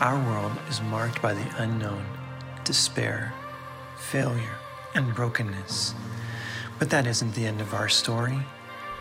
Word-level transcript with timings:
Our 0.00 0.16
world 0.16 0.52
is 0.70 0.80
marked 0.80 1.20
by 1.20 1.34
the 1.34 1.60
unknown, 1.60 2.06
despair, 2.62 3.32
failure, 3.98 4.54
and 4.94 5.12
brokenness. 5.12 5.92
But 6.78 6.90
that 6.90 7.04
isn't 7.04 7.34
the 7.34 7.46
end 7.46 7.60
of 7.60 7.74
our 7.74 7.88
story. 7.88 8.38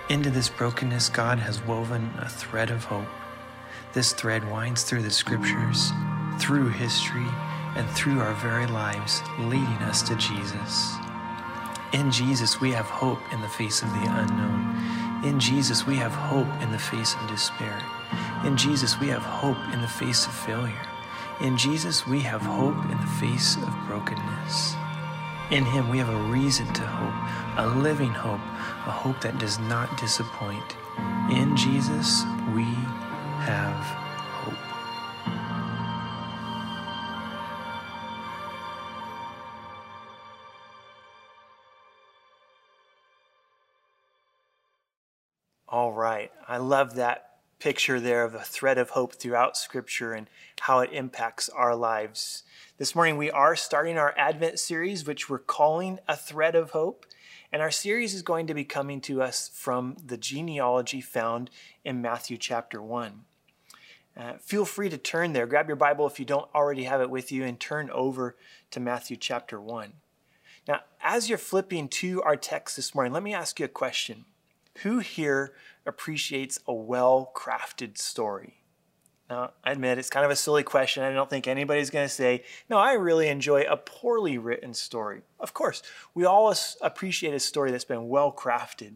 Into 0.09 0.31
this 0.31 0.49
brokenness, 0.49 1.09
God 1.09 1.37
has 1.37 1.61
woven 1.61 2.11
a 2.17 2.27
thread 2.27 2.71
of 2.71 2.85
hope. 2.85 3.05
This 3.93 4.11
thread 4.11 4.49
winds 4.49 4.81
through 4.81 5.03
the 5.03 5.11
scriptures, 5.11 5.91
through 6.39 6.69
history, 6.69 7.27
and 7.75 7.87
through 7.91 8.19
our 8.19 8.33
very 8.33 8.65
lives, 8.65 9.21
leading 9.37 9.83
us 9.83 10.01
to 10.01 10.15
Jesus. 10.15 10.95
In 11.93 12.09
Jesus, 12.09 12.59
we 12.59 12.71
have 12.71 12.87
hope 12.87 13.19
in 13.31 13.41
the 13.41 13.49
face 13.49 13.83
of 13.83 13.89
the 13.89 14.07
unknown. 14.09 15.23
In 15.23 15.39
Jesus, 15.39 15.85
we 15.85 15.97
have 15.97 16.13
hope 16.13 16.47
in 16.63 16.71
the 16.71 16.79
face 16.79 17.13
of 17.13 17.29
despair. 17.29 17.83
In 18.45 18.55
Jesus, 18.55 18.99
we 18.99 19.07
have 19.07 19.23
hope 19.23 19.57
in 19.73 19.81
the 19.81 19.87
face 19.87 20.25
of 20.25 20.33
failure. 20.33 20.87
In 21.41 21.57
Jesus, 21.57 22.05
we 22.07 22.19
have 22.21 22.41
hope 22.41 22.83
in 22.85 22.97
the 22.99 23.13
face 23.19 23.57
of 23.57 23.69
brokenness. 23.87 24.75
In 25.51 25.65
Him, 25.65 25.89
we 25.89 25.97
have 25.97 26.09
a 26.09 26.23
reason 26.31 26.71
to 26.73 26.81
hope, 26.81 27.57
a 27.57 27.67
living 27.79 28.11
hope, 28.11 28.39
a 28.85 28.91
hope 28.91 29.19
that 29.21 29.37
does 29.39 29.59
not 29.59 29.97
disappoint. 29.97 30.77
In 31.31 31.57
Jesus, 31.57 32.23
we 32.53 32.63
have 33.43 33.75
hope. 34.43 34.53
All 45.67 45.91
right. 45.91 46.31
I 46.47 46.57
love 46.57 46.95
that 46.95 47.26
picture 47.59 47.99
there 47.99 48.23
of 48.23 48.35
a 48.35 48.41
thread 48.41 48.77
of 48.77 48.91
hope 48.91 49.15
throughout 49.15 49.57
Scripture 49.57 50.13
and 50.13 50.29
how 50.61 50.79
it 50.79 50.91
impacts 50.91 51.49
our 51.49 51.75
lives. 51.75 52.43
This 52.77 52.93
morning, 52.93 53.17
we 53.17 53.31
are 53.31 53.55
starting 53.55 53.97
our 53.97 54.13
Advent 54.17 54.59
series, 54.59 55.05
which 55.05 55.29
we're 55.29 55.39
calling 55.39 55.99
A 56.07 56.15
Thread 56.15 56.55
of 56.55 56.71
Hope. 56.71 57.05
And 57.51 57.61
our 57.61 57.71
series 57.71 58.13
is 58.13 58.21
going 58.21 58.47
to 58.47 58.53
be 58.53 58.65
coming 58.65 59.01
to 59.01 59.21
us 59.21 59.49
from 59.53 59.95
the 60.05 60.17
genealogy 60.17 61.01
found 61.01 61.49
in 61.83 62.01
Matthew 62.01 62.37
chapter 62.37 62.81
1. 62.81 63.21
Uh, 64.17 64.33
feel 64.41 64.65
free 64.65 64.89
to 64.89 64.97
turn 64.97 65.33
there. 65.33 65.45
Grab 65.45 65.67
your 65.67 65.75
Bible 65.75 66.07
if 66.07 66.19
you 66.19 66.25
don't 66.25 66.53
already 66.53 66.83
have 66.83 67.01
it 67.01 67.09
with 67.09 67.31
you 67.31 67.43
and 67.43 67.59
turn 67.59 67.89
over 67.91 68.35
to 68.71 68.79
Matthew 68.79 69.15
chapter 69.15 69.61
1. 69.61 69.93
Now, 70.67 70.81
as 71.01 71.29
you're 71.29 71.37
flipping 71.37 71.87
to 71.89 72.21
our 72.23 72.35
text 72.35 72.75
this 72.75 72.93
morning, 72.93 73.13
let 73.13 73.23
me 73.23 73.33
ask 73.33 73.59
you 73.59 73.65
a 73.65 73.69
question. 73.69 74.25
Who 74.83 74.99
here 74.99 75.53
appreciates 75.85 76.59
a 76.67 76.73
well 76.73 77.31
crafted 77.35 77.97
story? 77.97 78.61
Now, 79.29 79.51
I 79.63 79.71
admit 79.71 79.97
it's 79.97 80.09
kind 80.09 80.25
of 80.25 80.31
a 80.31 80.37
silly 80.37 80.63
question. 80.63 81.03
I 81.03 81.11
don't 81.11 81.29
think 81.29 81.47
anybody's 81.47 81.89
going 81.89 82.07
to 82.07 82.13
say, 82.13 82.43
no, 82.69 82.77
I 82.77 82.93
really 82.93 83.27
enjoy 83.27 83.63
a 83.63 83.75
poorly 83.75 84.37
written 84.37 84.73
story. 84.73 85.21
Of 85.39 85.53
course, 85.53 85.81
we 86.13 86.23
all 86.23 86.53
appreciate 86.81 87.33
a 87.33 87.39
story 87.39 87.71
that's 87.71 87.83
been 87.83 88.07
well 88.07 88.31
crafted. 88.31 88.95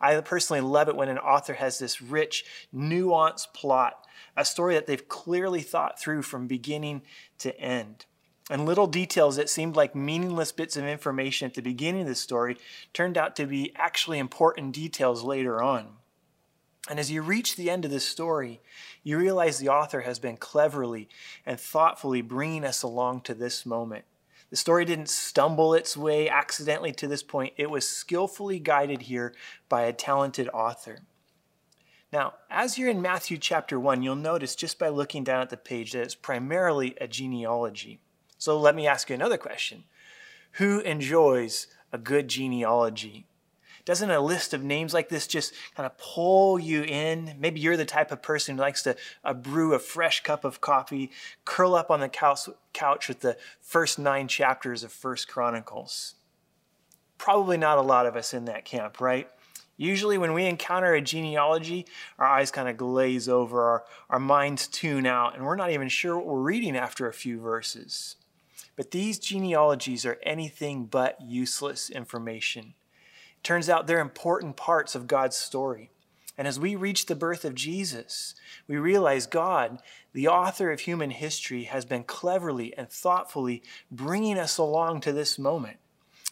I 0.00 0.20
personally 0.20 0.60
love 0.60 0.88
it 0.88 0.96
when 0.96 1.08
an 1.08 1.18
author 1.18 1.54
has 1.54 1.78
this 1.78 2.00
rich, 2.00 2.44
nuanced 2.74 3.52
plot, 3.52 4.06
a 4.36 4.44
story 4.44 4.74
that 4.74 4.86
they've 4.86 5.08
clearly 5.08 5.62
thought 5.62 5.98
through 5.98 6.22
from 6.22 6.46
beginning 6.46 7.02
to 7.38 7.58
end. 7.58 8.06
And 8.50 8.66
little 8.66 8.86
details 8.86 9.36
that 9.36 9.48
seemed 9.48 9.74
like 9.74 9.94
meaningless 9.94 10.52
bits 10.52 10.76
of 10.76 10.84
information 10.84 11.46
at 11.46 11.54
the 11.54 11.62
beginning 11.62 12.02
of 12.02 12.08
the 12.08 12.14
story 12.14 12.58
turned 12.92 13.16
out 13.16 13.36
to 13.36 13.46
be 13.46 13.72
actually 13.74 14.18
important 14.18 14.74
details 14.74 15.22
later 15.22 15.62
on. 15.62 15.96
And 16.90 17.00
as 17.00 17.10
you 17.10 17.22
reach 17.22 17.56
the 17.56 17.70
end 17.70 17.86
of 17.86 17.90
this 17.90 18.04
story, 18.04 18.60
you 19.02 19.16
realize 19.16 19.58
the 19.58 19.70
author 19.70 20.02
has 20.02 20.18
been 20.18 20.36
cleverly 20.36 21.08
and 21.46 21.58
thoughtfully 21.58 22.20
bringing 22.20 22.64
us 22.64 22.82
along 22.82 23.22
to 23.22 23.34
this 23.34 23.64
moment. 23.64 24.04
The 24.50 24.56
story 24.56 24.84
didn't 24.84 25.08
stumble 25.08 25.72
its 25.72 25.96
way 25.96 26.28
accidentally 26.28 26.92
to 26.92 27.08
this 27.08 27.22
point, 27.22 27.54
it 27.56 27.70
was 27.70 27.88
skillfully 27.88 28.58
guided 28.58 29.02
here 29.02 29.34
by 29.70 29.82
a 29.82 29.92
talented 29.94 30.50
author. 30.50 30.98
Now, 32.12 32.34
as 32.48 32.78
you're 32.78 32.90
in 32.90 33.02
Matthew 33.02 33.38
chapter 33.38 33.80
1, 33.80 34.02
you'll 34.02 34.14
notice 34.14 34.54
just 34.54 34.78
by 34.78 34.90
looking 34.90 35.24
down 35.24 35.40
at 35.40 35.50
the 35.50 35.56
page 35.56 35.92
that 35.92 36.02
it's 36.02 36.14
primarily 36.14 36.94
a 37.00 37.08
genealogy. 37.08 38.00
So 38.44 38.58
let 38.58 38.74
me 38.74 38.86
ask 38.86 39.08
you 39.08 39.14
another 39.14 39.38
question 39.38 39.84
Who 40.52 40.80
enjoys 40.80 41.66
a 41.94 41.96
good 41.96 42.28
genealogy? 42.28 43.24
Doesn't 43.86 44.10
a 44.10 44.20
list 44.20 44.52
of 44.52 44.62
names 44.62 44.92
like 44.92 45.08
this 45.08 45.26
just 45.26 45.54
kind 45.74 45.86
of 45.86 45.96
pull 45.96 46.58
you 46.58 46.82
in? 46.82 47.36
Maybe 47.38 47.60
you're 47.60 47.78
the 47.78 47.86
type 47.86 48.12
of 48.12 48.20
person 48.20 48.56
who 48.56 48.60
likes 48.60 48.82
to 48.82 48.96
uh, 49.24 49.32
brew 49.32 49.72
a 49.72 49.78
fresh 49.78 50.22
cup 50.22 50.44
of 50.44 50.60
coffee, 50.60 51.10
curl 51.46 51.74
up 51.74 51.90
on 51.90 52.00
the 52.00 52.08
couch, 52.10 52.50
couch 52.74 53.08
with 53.08 53.20
the 53.20 53.38
first 53.62 53.98
nine 53.98 54.28
chapters 54.28 54.84
of 54.84 54.92
First 54.92 55.26
Chronicles. 55.26 56.14
Probably 57.16 57.56
not 57.56 57.78
a 57.78 57.82
lot 57.82 58.04
of 58.04 58.14
us 58.14 58.34
in 58.34 58.44
that 58.44 58.66
camp, 58.66 59.00
right? 59.00 59.26
Usually, 59.78 60.18
when 60.18 60.34
we 60.34 60.44
encounter 60.44 60.92
a 60.92 61.00
genealogy, 61.00 61.86
our 62.18 62.26
eyes 62.26 62.50
kind 62.50 62.68
of 62.68 62.76
glaze 62.76 63.26
over, 63.26 63.62
our, 63.62 63.84
our 64.10 64.20
minds 64.20 64.66
tune 64.66 65.06
out, 65.06 65.34
and 65.34 65.46
we're 65.46 65.56
not 65.56 65.70
even 65.70 65.88
sure 65.88 66.18
what 66.18 66.26
we're 66.26 66.40
reading 66.40 66.76
after 66.76 67.08
a 67.08 67.12
few 67.14 67.40
verses. 67.40 68.16
But 68.76 68.90
these 68.90 69.18
genealogies 69.18 70.04
are 70.04 70.18
anything 70.22 70.86
but 70.86 71.20
useless 71.20 71.90
information. 71.90 72.74
It 73.36 73.44
Turns 73.44 73.68
out 73.68 73.86
they're 73.86 74.00
important 74.00 74.56
parts 74.56 74.94
of 74.94 75.06
God's 75.06 75.36
story. 75.36 75.90
And 76.36 76.48
as 76.48 76.58
we 76.58 76.74
reach 76.74 77.06
the 77.06 77.14
birth 77.14 77.44
of 77.44 77.54
Jesus, 77.54 78.34
we 78.66 78.76
realize 78.76 79.26
God, 79.26 79.80
the 80.12 80.26
author 80.26 80.72
of 80.72 80.80
human 80.80 81.10
history, 81.10 81.64
has 81.64 81.84
been 81.84 82.02
cleverly 82.02 82.76
and 82.76 82.90
thoughtfully 82.90 83.62
bringing 83.90 84.38
us 84.38 84.58
along 84.58 85.02
to 85.02 85.12
this 85.12 85.38
moment. 85.38 85.76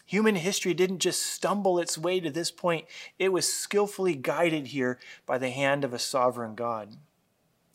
Human 0.05 0.35
history 0.35 0.73
didn't 0.73 0.99
just 0.99 1.21
stumble 1.21 1.79
its 1.79 1.97
way 1.97 2.19
to 2.19 2.29
this 2.29 2.51
point, 2.51 2.85
it 3.17 3.29
was 3.29 3.51
skillfully 3.51 4.15
guided 4.15 4.67
here 4.67 4.99
by 5.25 5.37
the 5.37 5.49
hand 5.49 5.85
of 5.85 5.93
a 5.93 5.99
sovereign 5.99 6.55
God. 6.55 6.97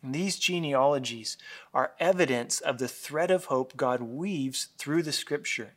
These 0.02 0.38
genealogies 0.38 1.36
are 1.74 1.94
evidence 1.98 2.60
of 2.60 2.78
the 2.78 2.88
thread 2.88 3.30
of 3.30 3.46
hope 3.46 3.76
God 3.76 4.00
weaves 4.00 4.68
through 4.78 5.02
the 5.02 5.12
scripture. 5.12 5.74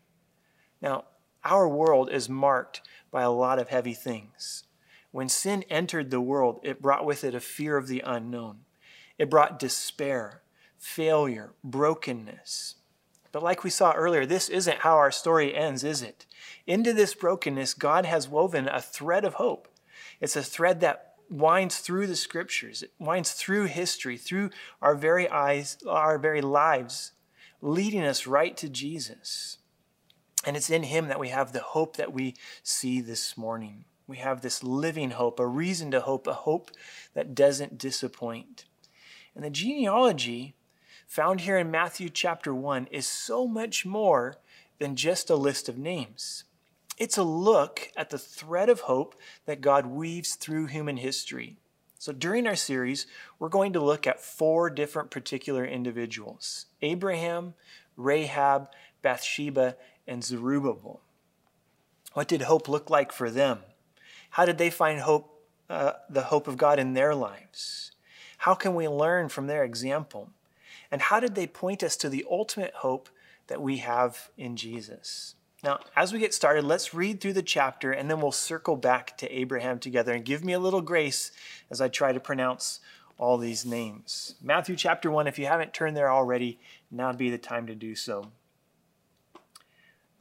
Now, 0.82 1.06
our 1.44 1.68
world 1.68 2.12
is 2.12 2.30
marked 2.30 2.82
by 3.10 3.24
a 3.24 3.32
lot 3.32 3.58
of 3.58 3.70
heavy 3.70 3.94
things. 3.94 4.64
When 5.12 5.28
sin 5.28 5.64
entered 5.70 6.12
the 6.12 6.22
world, 6.22 6.60
it 6.64 6.82
brought 6.82 7.06
with 7.06 7.24
it 7.24 7.34
a 7.34 7.40
fear 7.40 7.78
of 7.78 7.88
the 7.88 8.02
unknown. 8.06 8.60
It 9.18 9.30
brought 9.30 9.60
despair, 9.60 10.42
failure, 10.78 11.54
brokenness. 11.64 12.76
But 13.32 13.44
like 13.44 13.64
we 13.64 13.70
saw 13.70 13.94
earlier, 13.94 14.26
this 14.26 14.50
isn't 14.50 14.80
how 14.80 14.96
our 14.98 15.12
story 15.12 15.56
ends, 15.56 15.84
is 15.84 16.02
it? 16.02 16.26
Into 16.68 16.94
this 16.94 17.14
brokenness, 17.14 17.74
God 17.74 18.06
has 18.06 18.30
woven 18.30 18.68
a 18.68 18.82
thread 18.82 19.26
of 19.26 19.36
hope. 19.36 19.68
It's 20.20 20.36
a 20.36 20.44
thread 20.44 20.80
that 20.82 21.11
winds 21.32 21.80
through 21.80 22.08
the 22.08 22.16
scriptures, 22.16 22.84
it 22.84 22.92
winds 23.00 23.32
through 23.32 23.66
history, 23.66 24.18
through 24.18 24.50
our 24.82 24.96
very 24.96 25.30
eyes, 25.30 25.78
our 25.88 26.18
very 26.18 26.42
lives, 26.42 27.14
leading 27.62 28.04
us 28.04 28.28
right 28.28 28.58
to 28.58 28.70
Jesus. 28.70 29.58
And 30.46 30.58
it's 30.58 30.70
in 30.70 30.84
Him 30.84 31.08
that 31.08 31.20
we 31.20 31.30
have 31.30 31.54
the 31.54 31.62
hope 31.62 31.96
that 31.98 32.14
we 32.14 32.36
see 32.64 33.00
this 33.00 33.38
morning. 33.38 33.86
We 34.08 34.18
have 34.18 34.42
this 34.42 34.64
living 34.64 35.12
hope, 35.12 35.40
a 35.40 35.48
reason 35.48 35.92
to 35.92 36.02
hope, 36.02 36.28
a 36.28 36.34
hope 36.34 36.72
that 37.14 37.34
doesn't 37.34 37.78
disappoint. 37.78 38.66
And 39.36 39.44
the 39.46 39.50
genealogy 39.50 40.56
found 41.08 41.42
here 41.42 41.58
in 41.58 41.72
Matthew 41.72 42.10
chapter 42.10 42.54
1 42.54 42.88
is 42.92 43.08
so 43.08 43.48
much 43.48 43.86
more 43.86 44.38
than 44.80 44.96
just 44.96 45.30
a 45.30 45.36
list 45.36 45.70
of 45.70 45.78
names. 45.78 46.44
It's 47.02 47.18
a 47.18 47.24
look 47.24 47.92
at 47.98 48.12
the 48.12 48.20
thread 48.20 48.70
of 48.70 48.82
hope 48.82 49.16
that 49.48 49.60
God 49.60 49.88
weaves 49.88 50.36
through 50.36 50.68
human 50.68 50.98
history. 50.98 51.58
So 51.98 52.14
during 52.14 52.46
our 52.46 52.56
series, 52.56 53.08
we're 53.40 53.50
going 53.50 53.74
to 53.74 53.84
look 53.84 54.06
at 54.06 54.22
four 54.22 54.70
different 54.70 55.10
particular 55.10 55.66
individuals 55.66 56.68
Abraham, 56.84 57.56
Rahab, 57.98 58.70
Bathsheba, 59.02 59.78
and 60.06 60.24
Zerubbabel. 60.24 61.02
What 62.14 62.28
did 62.28 62.44
hope 62.44 62.70
look 62.70 62.92
like 62.92 63.12
for 63.12 63.32
them? 63.32 63.62
How 64.30 64.46
did 64.46 64.60
they 64.60 64.70
find 64.70 65.00
hope, 65.00 65.42
uh, 65.72 65.94
the 66.08 66.26
hope 66.26 66.48
of 66.48 66.56
God 66.56 66.78
in 66.78 66.94
their 66.94 67.16
lives? 67.16 67.94
How 68.38 68.54
can 68.54 68.76
we 68.76 68.88
learn 68.88 69.28
from 69.30 69.48
their 69.48 69.64
example? 69.64 70.30
And 70.92 71.02
how 71.02 71.20
did 71.20 71.34
they 71.34 71.48
point 71.48 71.82
us 71.82 71.98
to 71.98 72.10
the 72.10 72.28
ultimate 72.30 72.76
hope 72.76 73.10
that 73.48 73.60
we 73.60 73.78
have 73.78 74.30
in 74.38 74.56
Jesus? 74.56 75.34
Now, 75.64 75.80
as 75.96 76.12
we 76.12 76.20
get 76.20 76.34
started, 76.34 76.64
let's 76.64 76.94
read 76.94 77.22
through 77.22 77.34
the 77.34 77.44
chapter 77.44 77.92
and 77.92 78.10
then 78.10 78.20
we'll 78.20 78.32
circle 78.32 78.76
back 78.76 79.16
to 79.18 79.32
Abraham 79.32 79.80
together 79.80 80.14
and 80.14 80.26
give 80.26 80.44
me 80.44 80.54
a 80.54 80.60
little 80.60 80.82
grace 80.82 81.32
as 81.70 81.80
I 81.80 81.88
try 81.88 82.14
to 82.14 82.20
pronounce 82.20 82.80
all 83.18 83.38
these 83.38 83.66
names. 83.66 84.36
Matthew 84.42 84.76
chapter 84.76 85.12
1, 85.12 85.28
if 85.28 85.38
you 85.38 85.46
haven't 85.46 85.74
turned 85.74 85.96
there 85.96 86.12
already, 86.12 86.60
now 86.90 87.08
would 87.08 87.18
be 87.18 87.30
the 87.30 87.38
time 87.38 87.68
to 87.68 87.76
do 87.76 87.96
so 87.96 88.32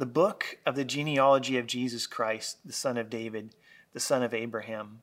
the 0.00 0.06
book 0.06 0.56
of 0.64 0.76
the 0.76 0.84
genealogy 0.84 1.58
of 1.58 1.66
Jesus 1.66 2.06
Christ, 2.06 2.56
the 2.64 2.72
son 2.72 2.96
of 2.96 3.10
David, 3.10 3.54
the 3.92 4.00
son 4.00 4.22
of 4.22 4.32
Abraham. 4.32 5.02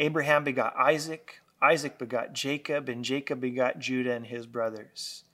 Abraham 0.00 0.42
begot 0.42 0.74
Isaac, 0.74 1.42
Isaac 1.60 1.98
begot 1.98 2.32
Jacob, 2.32 2.88
and 2.88 3.04
Jacob 3.04 3.42
begot 3.42 3.78
Judah 3.78 4.14
and 4.14 4.28
his 4.28 4.46
brothers. 4.46 5.24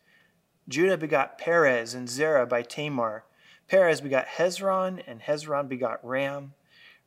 Judah 0.68 0.98
begot 0.98 1.38
Perez 1.38 1.94
and 1.94 2.08
Zerah 2.08 2.44
by 2.44 2.62
Tamar. 2.62 3.22
Perez 3.68 4.00
begot 4.00 4.26
Hezron, 4.26 5.02
and 5.06 5.20
Hezron 5.20 5.68
begot 5.68 6.04
Ram. 6.04 6.54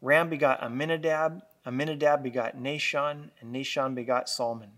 Ram 0.01 0.29
begot 0.29 0.61
Amminadab. 0.61 1.41
Amminadab 1.65 2.23
begot 2.23 2.57
Nahshon, 2.57 3.29
and 3.39 3.53
Nahshon 3.53 3.95
begot 3.95 4.29
Salmon. 4.29 4.71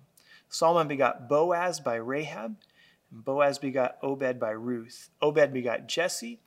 Solomon 0.49 0.87
begot 0.87 1.27
Boaz 1.27 1.79
by 1.79 1.95
Rahab, 1.95 2.57
and 3.11 3.25
Boaz 3.25 3.57
begot 3.57 3.97
Obed 4.01 4.39
by 4.39 4.51
Ruth. 4.51 5.09
Obed 5.21 5.51
begot 5.51 5.87
Jesse, 5.87 6.39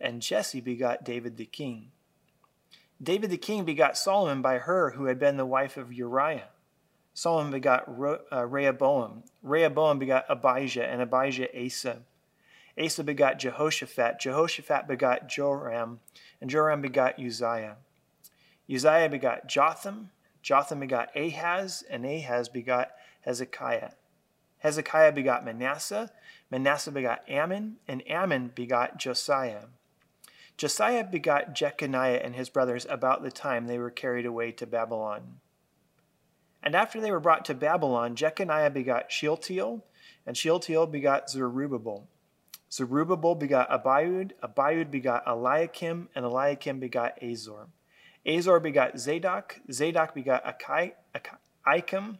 and 0.00 0.22
Jesse 0.22 0.60
begot 0.60 1.04
David 1.04 1.38
the 1.38 1.46
king. 1.46 1.90
David 3.02 3.30
the 3.30 3.36
king 3.36 3.64
begot 3.64 3.96
Solomon 3.96 4.42
by 4.42 4.58
her 4.58 4.90
who 4.90 5.06
had 5.06 5.18
been 5.18 5.36
the 5.36 5.46
wife 5.46 5.76
of 5.76 5.92
Uriah. 5.92 6.48
Solomon 7.14 7.52
begot 7.52 7.88
uh, 8.30 8.44
Rehoboam. 8.46 9.22
Rehoboam 9.42 9.98
begot 9.98 10.26
Abijah, 10.28 10.84
and 10.86 11.00
Abijah 11.00 11.48
Asa. 11.58 12.02
Asa 12.78 13.04
begot 13.04 13.38
Jehoshaphat. 13.38 14.18
Jehoshaphat 14.18 14.88
begot 14.88 15.28
Joram, 15.28 16.00
and 16.40 16.50
Joram 16.50 16.80
begot 16.80 17.18
Uzziah. 17.18 17.76
Uzziah 18.72 19.08
begot 19.08 19.46
Jotham. 19.46 20.10
Jotham 20.42 20.80
begot 20.80 21.14
Ahaz, 21.16 21.84
and 21.88 22.04
Ahaz 22.04 22.48
begot 22.48 22.90
Hezekiah. 23.22 23.92
Hezekiah 24.58 25.12
begot 25.12 25.44
Manasseh. 25.44 26.10
Manasseh 26.50 26.90
begot 26.90 27.22
Amon, 27.30 27.76
and 27.86 28.02
Amon 28.10 28.50
begot 28.54 28.98
Josiah. 28.98 29.66
Josiah 30.56 31.04
begot 31.04 31.54
Jeconiah 31.54 32.20
and 32.22 32.34
his 32.34 32.48
brothers 32.48 32.86
about 32.88 33.22
the 33.22 33.30
time 33.30 33.66
they 33.66 33.78
were 33.78 33.90
carried 33.90 34.26
away 34.26 34.52
to 34.52 34.66
Babylon. 34.66 35.40
And 36.62 36.74
after 36.74 37.00
they 37.00 37.10
were 37.10 37.20
brought 37.20 37.44
to 37.46 37.54
Babylon, 37.54 38.14
Jeconiah 38.14 38.70
begot 38.70 39.10
Shealtiel, 39.10 39.84
and 40.26 40.36
Shealtiel 40.36 40.86
begot 40.86 41.28
Zerubbabel. 41.28 42.08
Zerubbabel 42.74 43.36
begot 43.36 43.70
Abiud, 43.70 44.32
Abiud 44.42 44.90
begot 44.90 45.22
Eliakim, 45.28 46.08
and 46.12 46.24
Eliakim 46.24 46.80
begot 46.80 47.22
Azor. 47.22 47.68
Azor 48.26 48.58
begot 48.58 48.98
Zadok, 48.98 49.60
Zadok 49.70 50.12
begot 50.12 50.60
Achim, 51.64 52.18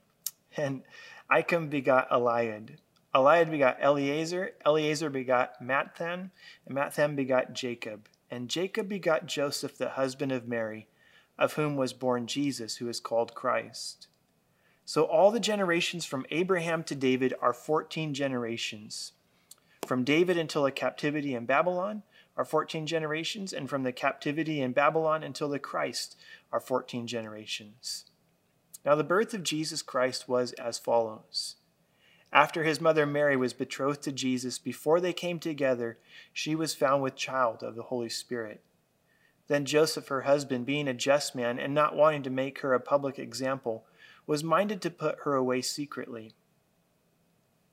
and 0.56 0.82
Achim 1.28 1.68
begot 1.68 2.08
Eliud. 2.08 2.76
Eliud 3.12 3.50
begot 3.50 3.78
Eleazar, 3.80 4.52
Eleazar 4.64 5.10
begot 5.10 5.60
Matthan, 5.60 6.30
and 6.66 6.76
Matthan 6.76 7.16
begot 7.16 7.52
Jacob. 7.52 8.08
And 8.30 8.48
Jacob 8.48 8.88
begot 8.88 9.26
Joseph, 9.26 9.76
the 9.76 9.90
husband 9.90 10.30
of 10.30 10.46
Mary, 10.46 10.86
of 11.36 11.54
whom 11.54 11.74
was 11.74 11.92
born 11.92 12.28
Jesus, 12.28 12.76
who 12.76 12.88
is 12.88 13.00
called 13.00 13.34
Christ. 13.34 14.06
So 14.84 15.02
all 15.02 15.32
the 15.32 15.40
generations 15.40 16.04
from 16.04 16.26
Abraham 16.30 16.84
to 16.84 16.94
David 16.94 17.34
are 17.40 17.52
14 17.52 18.14
generations. 18.14 19.14
From 19.86 20.04
David 20.04 20.38
until 20.38 20.62
the 20.62 20.72
captivity 20.72 21.34
in 21.34 21.44
Babylon 21.44 22.02
are 22.36 22.44
14 22.44 22.86
generations, 22.86 23.52
and 23.52 23.68
from 23.68 23.82
the 23.82 23.92
captivity 23.92 24.60
in 24.60 24.72
Babylon 24.72 25.22
until 25.22 25.48
the 25.48 25.58
Christ 25.58 26.16
are 26.50 26.60
14 26.60 27.06
generations. 27.06 28.06
Now, 28.84 28.94
the 28.94 29.04
birth 29.04 29.34
of 29.34 29.42
Jesus 29.42 29.82
Christ 29.82 30.28
was 30.28 30.52
as 30.54 30.78
follows. 30.78 31.56
After 32.32 32.64
his 32.64 32.80
mother 32.80 33.06
Mary 33.06 33.36
was 33.36 33.52
betrothed 33.52 34.02
to 34.02 34.12
Jesus, 34.12 34.58
before 34.58 35.00
they 35.00 35.12
came 35.12 35.38
together, 35.38 35.98
she 36.32 36.54
was 36.54 36.74
found 36.74 37.02
with 37.02 37.14
child 37.14 37.62
of 37.62 37.76
the 37.76 37.84
Holy 37.84 38.08
Spirit. 38.08 38.62
Then 39.46 39.64
Joseph, 39.64 40.08
her 40.08 40.22
husband, 40.22 40.66
being 40.66 40.88
a 40.88 40.94
just 40.94 41.34
man 41.34 41.58
and 41.58 41.74
not 41.74 41.94
wanting 41.94 42.22
to 42.24 42.30
make 42.30 42.60
her 42.60 42.74
a 42.74 42.80
public 42.80 43.18
example, 43.18 43.84
was 44.26 44.42
minded 44.42 44.80
to 44.82 44.90
put 44.90 45.20
her 45.24 45.34
away 45.34 45.60
secretly. 45.60 46.34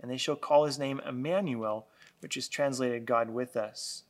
and 0.00 0.10
they 0.10 0.16
shall 0.16 0.36
call 0.36 0.64
his 0.64 0.78
name 0.78 1.00
Emmanuel, 1.06 1.86
which 2.20 2.36
is 2.36 2.48
translated 2.48 3.06
God 3.06 3.30
with 3.30 3.56
us. 3.56 4.04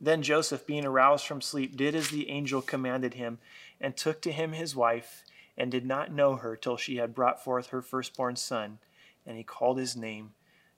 Then 0.00 0.22
Joseph, 0.22 0.66
being 0.66 0.84
aroused 0.84 1.26
from 1.26 1.40
sleep, 1.40 1.76
did 1.76 1.94
as 1.94 2.10
the 2.10 2.28
angel 2.28 2.60
commanded 2.60 3.14
him, 3.14 3.38
and 3.80 3.96
took 3.96 4.20
to 4.22 4.32
him 4.32 4.52
his 4.52 4.76
wife, 4.76 5.24
and 5.56 5.70
did 5.70 5.86
not 5.86 6.12
know 6.12 6.36
her 6.36 6.54
till 6.56 6.76
she 6.76 6.96
had 6.96 7.14
brought 7.14 7.42
forth 7.42 7.68
her 7.68 7.80
firstborn 7.80 8.36
son, 8.36 8.78
and 9.26 9.36
he 9.36 9.42
called 9.42 9.78
his 9.78 9.96
name 9.96 10.32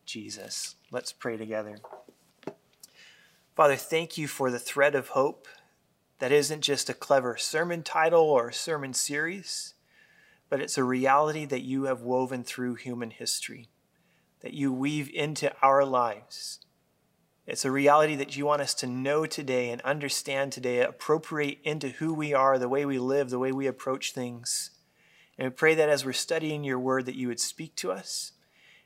Jesus. 0.04 0.76
Let's 0.90 1.12
pray 1.12 1.36
together. 1.36 1.78
Father, 3.56 3.76
thank 3.76 4.16
you 4.16 4.28
for 4.28 4.50
the 4.50 4.58
thread 4.58 4.94
of 4.94 5.08
hope 5.08 5.48
that 6.20 6.32
isn't 6.32 6.60
just 6.60 6.88
a 6.88 6.94
clever 6.94 7.36
sermon 7.36 7.82
title 7.82 8.22
or 8.22 8.52
sermon 8.52 8.94
series, 8.94 9.74
but 10.48 10.60
it's 10.60 10.78
a 10.78 10.84
reality 10.84 11.44
that 11.44 11.62
you 11.62 11.84
have 11.84 12.02
woven 12.02 12.44
through 12.44 12.76
human 12.76 13.10
history, 13.10 13.68
that 14.40 14.54
you 14.54 14.72
weave 14.72 15.10
into 15.12 15.52
our 15.62 15.84
lives. 15.84 16.60
It's 17.46 17.64
a 17.64 17.70
reality 17.70 18.14
that 18.16 18.36
you 18.36 18.44
want 18.44 18.60
us 18.60 18.74
to 18.74 18.86
know 18.86 19.24
today 19.24 19.70
and 19.70 19.80
understand 19.80 20.52
today, 20.52 20.82
appropriate 20.82 21.60
into 21.64 21.88
who 21.88 22.12
we 22.12 22.34
are, 22.34 22.58
the 22.58 22.68
way 22.68 22.84
we 22.84 22.98
live, 22.98 23.30
the 23.30 23.38
way 23.38 23.52
we 23.52 23.66
approach 23.66 24.12
things. 24.12 24.70
And 25.38 25.46
we 25.46 25.50
pray 25.50 25.74
that 25.74 25.88
as 25.88 26.04
we're 26.04 26.12
studying 26.12 26.62
your 26.62 26.78
word, 26.78 27.06
that 27.06 27.14
you 27.14 27.28
would 27.28 27.40
speak 27.40 27.74
to 27.76 27.90
us 27.90 28.32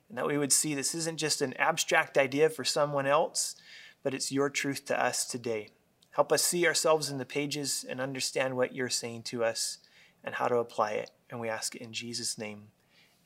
and 0.09 0.19
that 0.19 0.27
we 0.27 0.37
would 0.37 0.53
see 0.53 0.75
this 0.75 0.95
isn't 0.95 1.17
just 1.17 1.41
an 1.41 1.55
abstract 1.55 2.19
idea 2.19 2.51
for 2.51 2.65
someone 2.65 3.07
else, 3.07 3.57
but 4.03 4.13
it's 4.13 4.31
your 4.31 4.51
truth 4.51 4.85
to 4.85 5.03
us 5.03 5.25
today. 5.25 5.71
Help 6.11 6.31
us 6.31 6.45
see 6.45 6.67
ourselves 6.67 7.09
in 7.09 7.17
the 7.17 7.25
pages 7.25 7.85
and 7.89 7.99
understand 7.99 8.55
what 8.55 8.75
you're 8.75 8.91
saying 8.91 9.23
to 9.23 9.43
us 9.43 9.79
and 10.23 10.35
how 10.35 10.49
to 10.49 10.57
apply 10.57 10.91
it. 10.93 11.11
And 11.31 11.41
we 11.41 11.49
ask 11.49 11.75
it 11.75 11.81
in 11.81 11.95
Jesus' 11.95 12.37
name. 12.37 12.65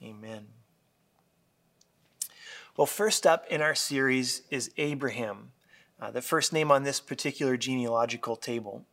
Amen. 0.01 0.66
Well, 2.77 2.87
first 2.87 3.27
up 3.27 3.47
in 3.49 3.63
our 3.63 3.75
series 3.75 4.43
is 4.51 4.71
Abraham, 4.77 5.53
uh, 5.99 6.11
the 6.11 6.21
first 6.21 6.53
name 6.53 6.71
on 6.71 6.83
this 6.83 7.01
particular 7.01 7.57
genealogical 7.57 8.37
table. 8.37 8.85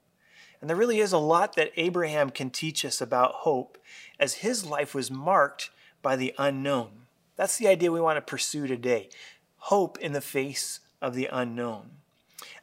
And 0.62 0.70
there 0.70 0.78
really 0.78 1.02
is 1.02 1.12
a 1.12 1.18
lot 1.18 1.58
that 1.58 1.74
Abraham 1.76 2.30
can 2.30 2.50
teach 2.50 2.86
us 2.86 3.02
about 3.02 3.34
hope, 3.40 3.78
as 4.18 4.36
his 4.36 4.66
life 4.66 4.96
was 4.96 5.12
marked 5.12 5.70
by 6.02 6.16
the 6.16 6.34
unknown. 6.38 7.08
That's 7.36 7.58
the 7.58 7.68
idea 7.68 7.92
we 7.92 8.00
want 8.00 8.16
to 8.16 8.22
pursue 8.22 8.68
today 8.68 9.10
hope 9.58 9.98
in 10.00 10.14
the 10.14 10.22
face 10.22 10.80
of 11.02 11.14
the 11.14 11.28
unknown. 11.30 11.90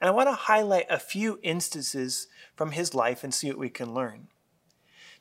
And 0.00 0.08
I 0.08 0.12
want 0.12 0.30
to 0.30 0.34
highlight 0.34 0.86
a 0.88 0.98
few 0.98 1.38
instances 1.42 2.28
from 2.56 2.70
his 2.70 2.94
life 2.94 3.22
and 3.22 3.34
see 3.34 3.48
what 3.48 3.58
we 3.58 3.68
can 3.68 3.92
learn. 3.92 4.28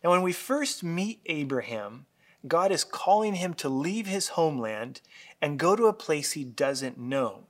Now, 0.02 0.12
when 0.12 0.22
we 0.22 0.32
first 0.32 0.82
meet 0.82 1.20
Abraham, 1.26 2.06
God 2.48 2.72
is 2.72 2.86
calling 2.86 3.36
him 3.36 3.54
to 3.56 3.68
leave 3.68 4.08
his 4.08 4.30
homeland 4.30 5.02
and 5.42 5.60
go 5.60 5.76
to 5.76 5.88
a 5.88 5.94
place 5.94 6.32
he 6.34 6.44
doesn't 6.44 6.98
know. 6.98 7.46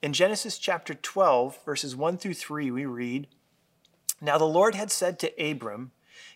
In 0.00 0.12
Genesis 0.12 0.58
chapter 0.58 0.94
12, 0.94 1.64
verses 1.64 1.96
1 1.96 2.18
through 2.18 2.34
3, 2.34 2.70
we 2.70 2.86
read 2.86 3.26
Now 4.20 4.38
the 4.38 4.44
Lord 4.44 4.74
had 4.74 4.90
said 4.90 5.18
to 5.18 5.32
Abram, 5.42 5.90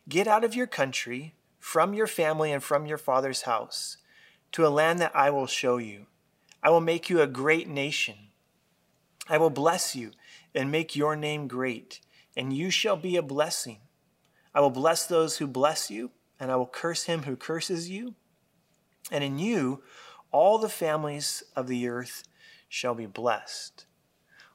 Get 0.08 0.26
out 0.26 0.44
of 0.44 0.54
your 0.54 0.66
country, 0.66 1.34
from 1.58 1.94
your 1.94 2.08
family, 2.08 2.50
and 2.50 2.62
from 2.62 2.86
your 2.86 2.98
father's 2.98 3.42
house, 3.42 3.98
to 4.50 4.66
a 4.66 4.68
land 4.68 4.98
that 4.98 5.14
I 5.14 5.30
will 5.30 5.46
show 5.46 5.76
you. 5.76 6.06
I 6.62 6.70
will 6.70 6.80
make 6.80 7.08
you 7.08 7.20
a 7.20 7.26
great 7.26 7.68
nation. 7.68 8.16
I 9.28 9.38
will 9.38 9.50
bless 9.50 9.94
you 9.94 10.10
and 10.54 10.70
make 10.70 10.96
your 10.96 11.16
name 11.16 11.48
great, 11.48 12.00
and 12.36 12.52
you 12.52 12.70
shall 12.70 12.96
be 12.96 13.16
a 13.16 13.22
blessing. 13.22 13.78
I 14.54 14.60
will 14.60 14.70
bless 14.70 15.06
those 15.06 15.38
who 15.38 15.46
bless 15.46 15.90
you, 15.90 16.10
and 16.38 16.50
I 16.50 16.56
will 16.56 16.66
curse 16.66 17.04
him 17.04 17.22
who 17.22 17.36
curses 17.36 17.88
you. 17.88 18.14
And 19.10 19.22
in 19.22 19.38
you, 19.38 19.82
all 20.32 20.58
the 20.58 20.68
families 20.68 21.44
of 21.54 21.68
the 21.68 21.88
earth 21.88 22.24
shall 22.68 22.94
be 22.94 23.06
blessed. 23.06 23.86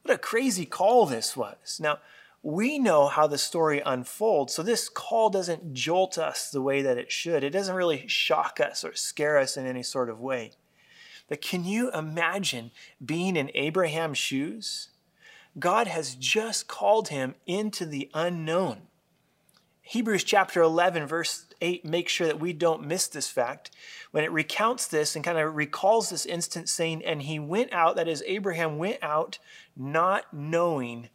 What 0.02 0.14
a 0.14 0.18
crazy 0.18 0.66
call 0.66 1.06
this 1.06 1.38
was. 1.38 1.80
Now, 1.80 2.00
we 2.44 2.80
know 2.80 3.08
how 3.08 3.28
the 3.28 3.38
story 3.38 3.82
unfolds, 3.86 4.54
so 4.54 4.64
this 4.64 4.90
call 4.90 5.30
doesn't 5.30 5.74
jolt 5.74 6.18
us 6.18 6.50
the 6.50 6.62
way 6.62 6.82
that 6.82 6.98
it 6.98 7.12
should. 7.12 7.44
It 7.44 7.50
doesn't 7.50 7.76
really 7.76 8.08
shock 8.08 8.60
us 8.60 8.84
or 8.84 8.96
scare 8.96 9.38
us 9.38 9.58
in 9.58 9.66
any 9.66 9.84
sort 9.84 10.10
of 10.10 10.22
way. 10.22 10.52
But 11.28 11.42
can 11.42 11.66
you 11.66 11.92
imagine 11.92 12.72
being 13.04 13.36
in 13.36 13.52
Abraham's 13.54 14.18
shoes? 14.18 14.90
God 15.60 15.88
has 15.88 16.16
just 16.16 16.68
called 16.68 17.10
him 17.10 17.36
into 17.46 17.86
the 17.86 18.10
unknown. 18.14 18.84
Hebrews 19.82 20.24
chapter 20.24 20.62
11, 20.62 21.06
verse 21.08 21.47
8 21.62 21.86
makes 21.86 22.12
sure 22.12 22.28
that 22.28 22.40
we 22.40 22.54
don't 22.54 22.86
miss 22.86 23.08
this 23.08 23.28
fact 23.28 23.72
when 24.12 24.24
it 24.24 24.32
recounts 24.32 24.88
this 24.88 25.16
and 25.16 25.24
kind 25.24 25.38
of 25.38 25.56
recalls 25.56 26.10
this 26.10 26.26
instance, 26.26 26.72
saying, 26.72 27.04
And 27.04 27.24
he 27.24 27.40
went 27.40 27.74
out, 27.74 27.96
that 27.96 28.08
is, 28.08 28.24
Abraham 28.26 28.78
went 28.78 29.02
out 29.02 29.40
not 29.76 30.34
knowing 30.34 31.10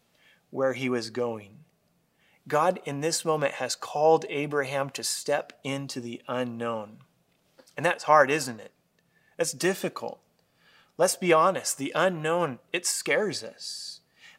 where 0.50 0.72
he 0.72 0.88
was 0.88 1.10
going. 1.10 1.58
God, 2.48 2.80
in 2.84 3.00
this 3.00 3.24
moment, 3.24 3.54
has 3.54 3.74
called 3.74 4.24
Abraham 4.28 4.90
to 4.90 5.04
step 5.04 5.52
into 5.62 6.00
the 6.00 6.20
unknown. 6.28 6.98
And 7.76 7.86
that's 7.86 8.04
hard, 8.04 8.30
isn't 8.30 8.60
it? 8.60 8.72
That's 9.36 9.52
difficult. 9.52 10.20
Let's 10.98 11.16
be 11.16 11.32
honest, 11.32 11.78
the 11.78 11.92
unknown, 11.94 12.58
it 12.72 12.86
scares 12.86 13.42
us. 13.42 13.91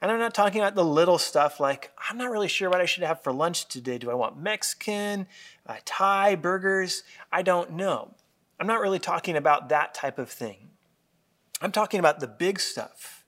And 0.03 0.11
I'm 0.11 0.19
not 0.19 0.33
talking 0.33 0.59
about 0.59 0.75
the 0.75 0.83
little 0.83 1.17
stuff 1.17 1.61
like, 1.61 1.93
I'm 2.09 2.17
not 2.17 2.29
really 2.29 2.49
sure 2.49 2.69
what 2.69 2.81
I 2.81 2.85
should 2.85 3.03
have 3.03 3.23
for 3.23 3.31
lunch 3.31 3.69
today. 3.69 3.97
Do 3.97 4.11
I 4.11 4.15
want 4.15 4.37
Mexican, 4.37 5.27
uh, 5.65 5.77
Thai, 5.85 6.35
burgers? 6.35 7.03
I 7.31 7.41
don't 7.41 7.71
know. 7.71 8.13
I'm 8.59 8.67
not 8.67 8.81
really 8.81 8.99
talking 8.99 9.37
about 9.37 9.69
that 9.69 9.93
type 9.93 10.19
of 10.19 10.29
thing. 10.29 10.71
I'm 11.61 11.71
talking 11.71 12.01
about 12.01 12.19
the 12.19 12.27
big 12.27 12.59
stuff. 12.59 13.23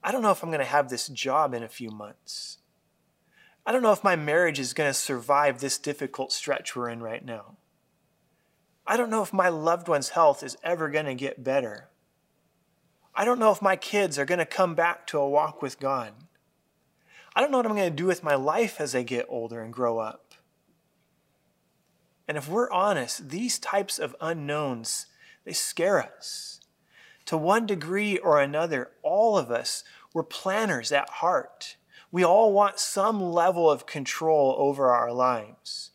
I 0.00 0.12
don't 0.12 0.22
know 0.22 0.30
if 0.30 0.44
I'm 0.44 0.50
going 0.50 0.60
to 0.60 0.64
have 0.64 0.90
this 0.90 1.08
job 1.08 1.54
in 1.54 1.64
a 1.64 1.68
few 1.68 1.90
months. 1.90 2.58
I 3.66 3.72
don't 3.72 3.82
know 3.82 3.90
if 3.90 4.04
my 4.04 4.14
marriage 4.14 4.60
is 4.60 4.72
going 4.72 4.90
to 4.90 4.94
survive 4.94 5.58
this 5.58 5.76
difficult 5.76 6.30
stretch 6.30 6.76
we're 6.76 6.88
in 6.88 7.02
right 7.02 7.24
now. 7.24 7.56
I 8.86 8.96
don't 8.96 9.10
know 9.10 9.22
if 9.22 9.32
my 9.32 9.48
loved 9.48 9.88
one's 9.88 10.10
health 10.10 10.44
is 10.44 10.56
ever 10.62 10.88
going 10.88 11.06
to 11.06 11.16
get 11.16 11.42
better. 11.42 11.89
I 13.14 13.24
don't 13.24 13.38
know 13.38 13.50
if 13.50 13.60
my 13.60 13.76
kids 13.76 14.18
are 14.18 14.24
going 14.24 14.38
to 14.38 14.46
come 14.46 14.74
back 14.74 15.06
to 15.08 15.18
a 15.18 15.28
walk 15.28 15.62
with 15.62 15.80
God. 15.80 16.12
I 17.34 17.40
don't 17.40 17.50
know 17.50 17.58
what 17.58 17.66
I'm 17.66 17.76
going 17.76 17.90
to 17.90 17.96
do 17.96 18.06
with 18.06 18.24
my 18.24 18.34
life 18.34 18.80
as 18.80 18.94
I 18.94 19.02
get 19.02 19.26
older 19.28 19.60
and 19.62 19.72
grow 19.72 19.98
up. 19.98 20.34
And 22.26 22.36
if 22.36 22.48
we're 22.48 22.70
honest, 22.70 23.30
these 23.30 23.58
types 23.58 23.98
of 23.98 24.14
unknowns, 24.20 25.06
they 25.44 25.52
scare 25.52 26.00
us. 26.00 26.60
To 27.26 27.36
one 27.36 27.66
degree 27.66 28.18
or 28.18 28.40
another, 28.40 28.90
all 29.02 29.36
of 29.36 29.50
us, 29.50 29.84
we're 30.12 30.22
planners 30.22 30.92
at 30.92 31.10
heart. 31.10 31.76
We 32.12 32.24
all 32.24 32.52
want 32.52 32.78
some 32.78 33.20
level 33.20 33.70
of 33.70 33.86
control 33.86 34.54
over 34.58 34.90
our 34.90 35.12
lives. 35.12 35.90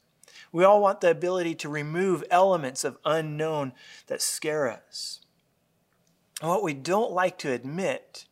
We 0.52 0.64
all 0.64 0.82
want 0.82 1.02
the 1.02 1.12
ability 1.12 1.56
to 1.56 1.70
remove 1.70 2.24
elements 2.32 2.86
of 2.86 2.98
unknown 3.04 3.74
that 4.08 4.22
scare 4.22 4.70
us. 4.70 5.20
And 6.42 6.50
what 6.50 6.64
we 6.64 6.74
don't 6.74 7.12
like 7.12 7.38
to 7.40 7.52
admit 7.52 8.26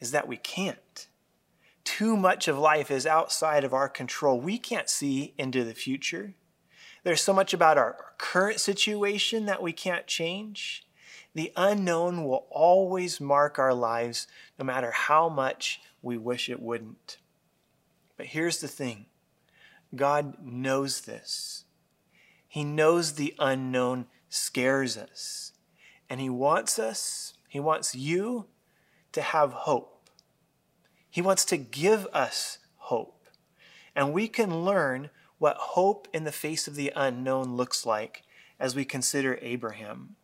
is 0.00 0.10
that 0.10 0.28
we 0.28 0.36
can't. 0.36 1.06
Too 1.84 2.16
much 2.16 2.48
of 2.48 2.58
life 2.58 2.90
is 2.90 3.06
outside 3.06 3.62
of 3.62 3.72
our 3.72 3.88
control. 3.88 4.40
We 4.40 4.58
can't 4.58 4.88
see 4.88 5.34
into 5.38 5.62
the 5.64 5.74
future. 5.74 6.34
There's 7.04 7.22
so 7.22 7.32
much 7.32 7.54
about 7.54 7.78
our 7.78 7.96
current 8.18 8.58
situation 8.58 9.46
that 9.46 9.62
we 9.62 9.72
can't 9.72 10.06
change. 10.06 10.86
The 11.34 11.52
unknown 11.54 12.24
will 12.24 12.46
always 12.50 13.20
mark 13.20 13.58
our 13.58 13.74
lives, 13.74 14.26
no 14.58 14.64
matter 14.64 14.90
how 14.90 15.28
much 15.28 15.80
we 16.02 16.16
wish 16.16 16.48
it 16.48 16.60
wouldn't. 16.60 17.18
But 18.16 18.26
here's 18.26 18.60
the 18.60 18.68
thing 18.68 19.06
God 19.94 20.36
knows 20.42 21.02
this. 21.02 21.64
He 22.48 22.64
knows 22.64 23.12
the 23.12 23.34
unknown 23.38 24.06
scares 24.28 24.96
us. 24.96 25.52
And 26.08 26.20
He 26.20 26.30
wants 26.30 26.78
us, 26.78 27.25
He 27.56 27.60
wants 27.60 27.94
you 27.94 28.48
to 29.12 29.22
have 29.22 29.54
hope. 29.54 30.10
He 31.08 31.22
wants 31.22 31.42
to 31.46 31.56
give 31.56 32.06
us 32.12 32.58
hope. 32.76 33.24
And 33.94 34.12
we 34.12 34.28
can 34.28 34.62
learn 34.66 35.08
what 35.38 35.56
hope 35.56 36.06
in 36.12 36.24
the 36.24 36.32
face 36.32 36.68
of 36.68 36.74
the 36.74 36.92
unknown 36.94 37.56
looks 37.56 37.86
like 37.86 38.24
as 38.60 38.76
we 38.76 38.84
consider 38.84 39.38
Abraham. 39.40 40.16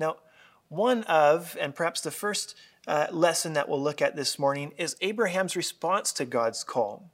Now, 0.00 0.16
one 0.66 1.04
of, 1.04 1.56
and 1.60 1.72
perhaps 1.72 2.00
the 2.00 2.10
first 2.10 2.56
uh, 2.88 3.06
lesson 3.12 3.52
that 3.52 3.68
we'll 3.68 3.80
look 3.80 4.02
at 4.02 4.16
this 4.16 4.36
morning, 4.36 4.72
is 4.76 4.96
Abraham's 5.00 5.54
response 5.54 6.12
to 6.14 6.24
God's 6.24 6.64
call. 6.64 7.12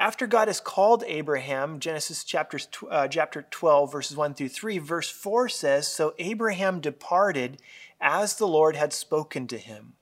After 0.00 0.28
God 0.28 0.46
has 0.46 0.60
called 0.60 1.02
Abraham, 1.06 1.80
Genesis 1.80 2.22
chapter, 2.22 2.60
uh, 2.88 3.08
chapter 3.08 3.42
12, 3.50 3.90
verses 3.90 4.16
1 4.16 4.34
through 4.34 4.48
3, 4.48 4.78
verse 4.78 5.10
4 5.10 5.48
says 5.48 5.88
So 5.88 6.14
Abraham 6.18 6.80
departed 6.80 7.60
as 8.00 8.36
the 8.36 8.46
Lord 8.46 8.76
had 8.76 8.92
spoken 8.92 9.48
to 9.48 9.58
him. 9.58 9.94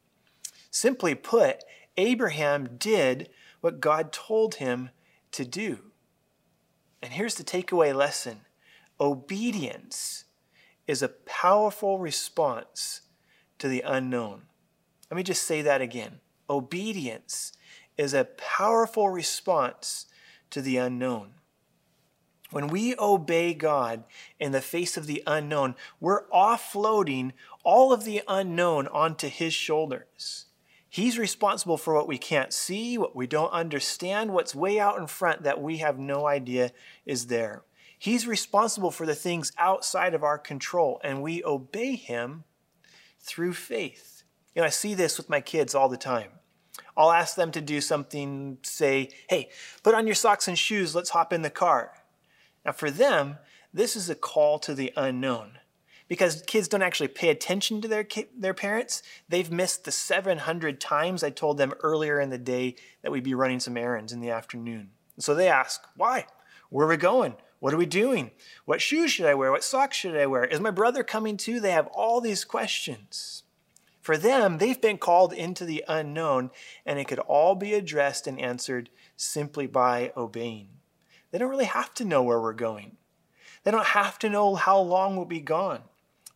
Simply 0.71 1.15
put, 1.15 1.65
Abraham 1.97 2.77
did 2.77 3.31
what 3.63 3.81
God 3.81 4.13
told 4.13 4.57
him 4.57 4.91
to 5.33 5.47
do. 5.47 5.79
And 7.03 7.15
here's 7.15 7.37
the 7.37 7.45
takeaway 7.45 7.95
lesson 7.95 8.43
obedience 9.01 10.25
is 10.87 11.03
a 11.03 11.09
powerful 11.09 11.99
response 11.99 13.03
to 13.59 13.69
the 13.69 13.81
unknown. 13.81 14.43
Let 15.11 15.17
me 15.17 15.23
just 15.23 15.45
say 15.45 15.63
that 15.63 15.81
again. 15.81 16.21
Obedience 16.51 17.53
is 17.97 18.15
a 18.15 18.25
powerful 18.25 19.09
response 19.09 20.07
to 20.51 20.61
the 20.61 20.77
unknown. 20.77 21.35
When 22.51 22.69
we 22.69 22.95
obey 22.99 23.55
God 23.55 24.05
in 24.39 24.53
the 24.53 24.61
face 24.61 24.97
of 24.97 25.07
the 25.07 25.23
unknown, 25.27 25.75
we're 26.01 26.29
offloading 26.29 27.33
all 27.65 27.93
of 27.93 28.05
the 28.05 28.23
unknown 28.29 28.87
onto 28.89 29.29
His 29.29 29.53
shoulders. 29.53 30.47
He's 30.89 31.19
responsible 31.19 31.77
for 31.77 31.93
what 31.93 32.09
we 32.09 32.19
can't 32.19 32.53
see, 32.53 32.97
what 32.97 33.17
we 33.17 33.27
don't 33.27 33.51
understand, 33.51 34.33
what's 34.33 34.55
way 34.55 34.79
out 34.79 34.99
in 34.99 35.07
front 35.09 35.43
that 35.43 35.61
we 35.61 35.79
have 35.79 35.99
no 35.99 36.27
idea 36.27 36.71
is 37.05 37.27
there. 37.27 37.65
He's 37.99 38.27
responsible 38.27 38.91
for 38.91 39.05
the 39.05 39.15
things 39.15 39.53
outside 39.59 40.15
of 40.15 40.23
our 40.23 40.39
control, 40.39 41.01
and 41.03 41.23
we 41.23 41.43
obey 41.45 41.97
Him 41.97 42.45
through 43.21 43.55
faith. 43.55 44.23
You 44.55 44.63
know, 44.63 44.67
I 44.67 44.71
see 44.71 44.95
this 44.95 45.19
with 45.19 45.29
my 45.29 45.41
kids 45.41 45.75
all 45.75 45.89
the 45.89 45.97
time. 45.97 46.31
I'll 46.97 47.13
ask 47.13 47.37
them 47.37 47.53
to 47.53 47.61
do 47.61 47.81
something, 47.81 48.59
say, 48.63 49.11
hey, 49.29 49.51
put 49.83 49.95
on 49.95 50.07
your 50.07 50.15
socks 50.15 50.49
and 50.49 50.59
shoes, 50.59 50.95
let's 50.95 51.11
hop 51.11 51.33
in 51.33 51.43
the 51.43 51.51
car. 51.51 51.93
Now, 52.65 52.73
for 52.73 52.91
them, 52.91 53.39
this 53.73 53.97
is 53.97 54.09
a 54.09 54.15
call 54.15 54.59
to 54.61 54.75
the 54.75 54.93
unknown 54.97 55.59
because 56.09 56.43
kids 56.47 56.69
don't 56.69 56.83
actually 56.83 57.09
pay 57.09 57.29
attention 57.29 57.81
to 57.81 57.89
their, 57.89 58.07
their 58.37 58.55
parents. 58.55 59.03
They've 59.29 59.51
missed 59.51 59.85
the 59.85 59.93
700 59.93 60.81
times 60.81 61.23
I 61.23 61.31
told 61.31 61.59
them 61.59 61.75
earlier 61.83 62.21
in 62.21 62.31
the 62.31 62.39
day 62.39 62.77
that 63.03 63.11
we'd 63.11 63.25
be 63.25 63.35
running 63.35 63.61
some 63.61 63.77
errands 63.77 64.13
in 64.13 64.21
the 64.21 64.31
afternoon. 64.31 64.91
So 65.19 65.35
they 65.35 65.49
ask, 65.49 65.83
why? 65.97 66.27
Where 66.71 66.87
are 66.87 66.91
we 66.91 66.97
going? 66.97 67.35
What 67.59 67.73
are 67.73 67.79
we 67.79 67.87
doing? 67.87 68.33
What 68.65 68.83
shoes 68.83 69.11
should 69.11 69.27
I 69.27 69.35
wear? 69.35 69.51
What 69.51 69.65
socks 69.65 69.97
should 69.97 70.17
I 70.17 70.27
wear? 70.27 70.45
Is 70.45 70.61
my 70.61 70.71
brother 70.71 71.03
coming 71.03 71.37
too? 71.37 71.59
They 71.59 71.73
have 71.73 71.87
all 71.89 72.21
these 72.21 72.45
questions. 72.45 73.43
For 74.07 74.17
them, 74.17 74.59
they've 74.59 74.81
been 74.81 74.99
called 74.99 75.33
into 75.33 75.65
the 75.65 75.85
unknown, 75.89 76.53
and 76.87 77.01
it 77.01 77.09
could 77.09 77.19
all 77.19 77.57
be 77.57 77.75
addressed 77.75 78.29
and 78.29 78.41
answered 78.41 78.89
simply 79.17 79.67
by 79.67 80.13
obeying. 80.17 80.69
They 81.33 81.39
don't 81.39 81.51
really 81.51 81.65
have 81.65 81.93
to 81.95 82.05
know 82.05 82.23
where 82.23 82.41
we're 82.41 82.53
going. 82.53 82.99
They 83.65 83.73
don't 83.73 83.85
have 83.85 84.17
to 84.21 84.31
know 84.31 84.55
how 84.55 84.79
long 84.79 85.17
we'll 85.17 85.25
be 85.25 85.41
gone. 85.41 85.81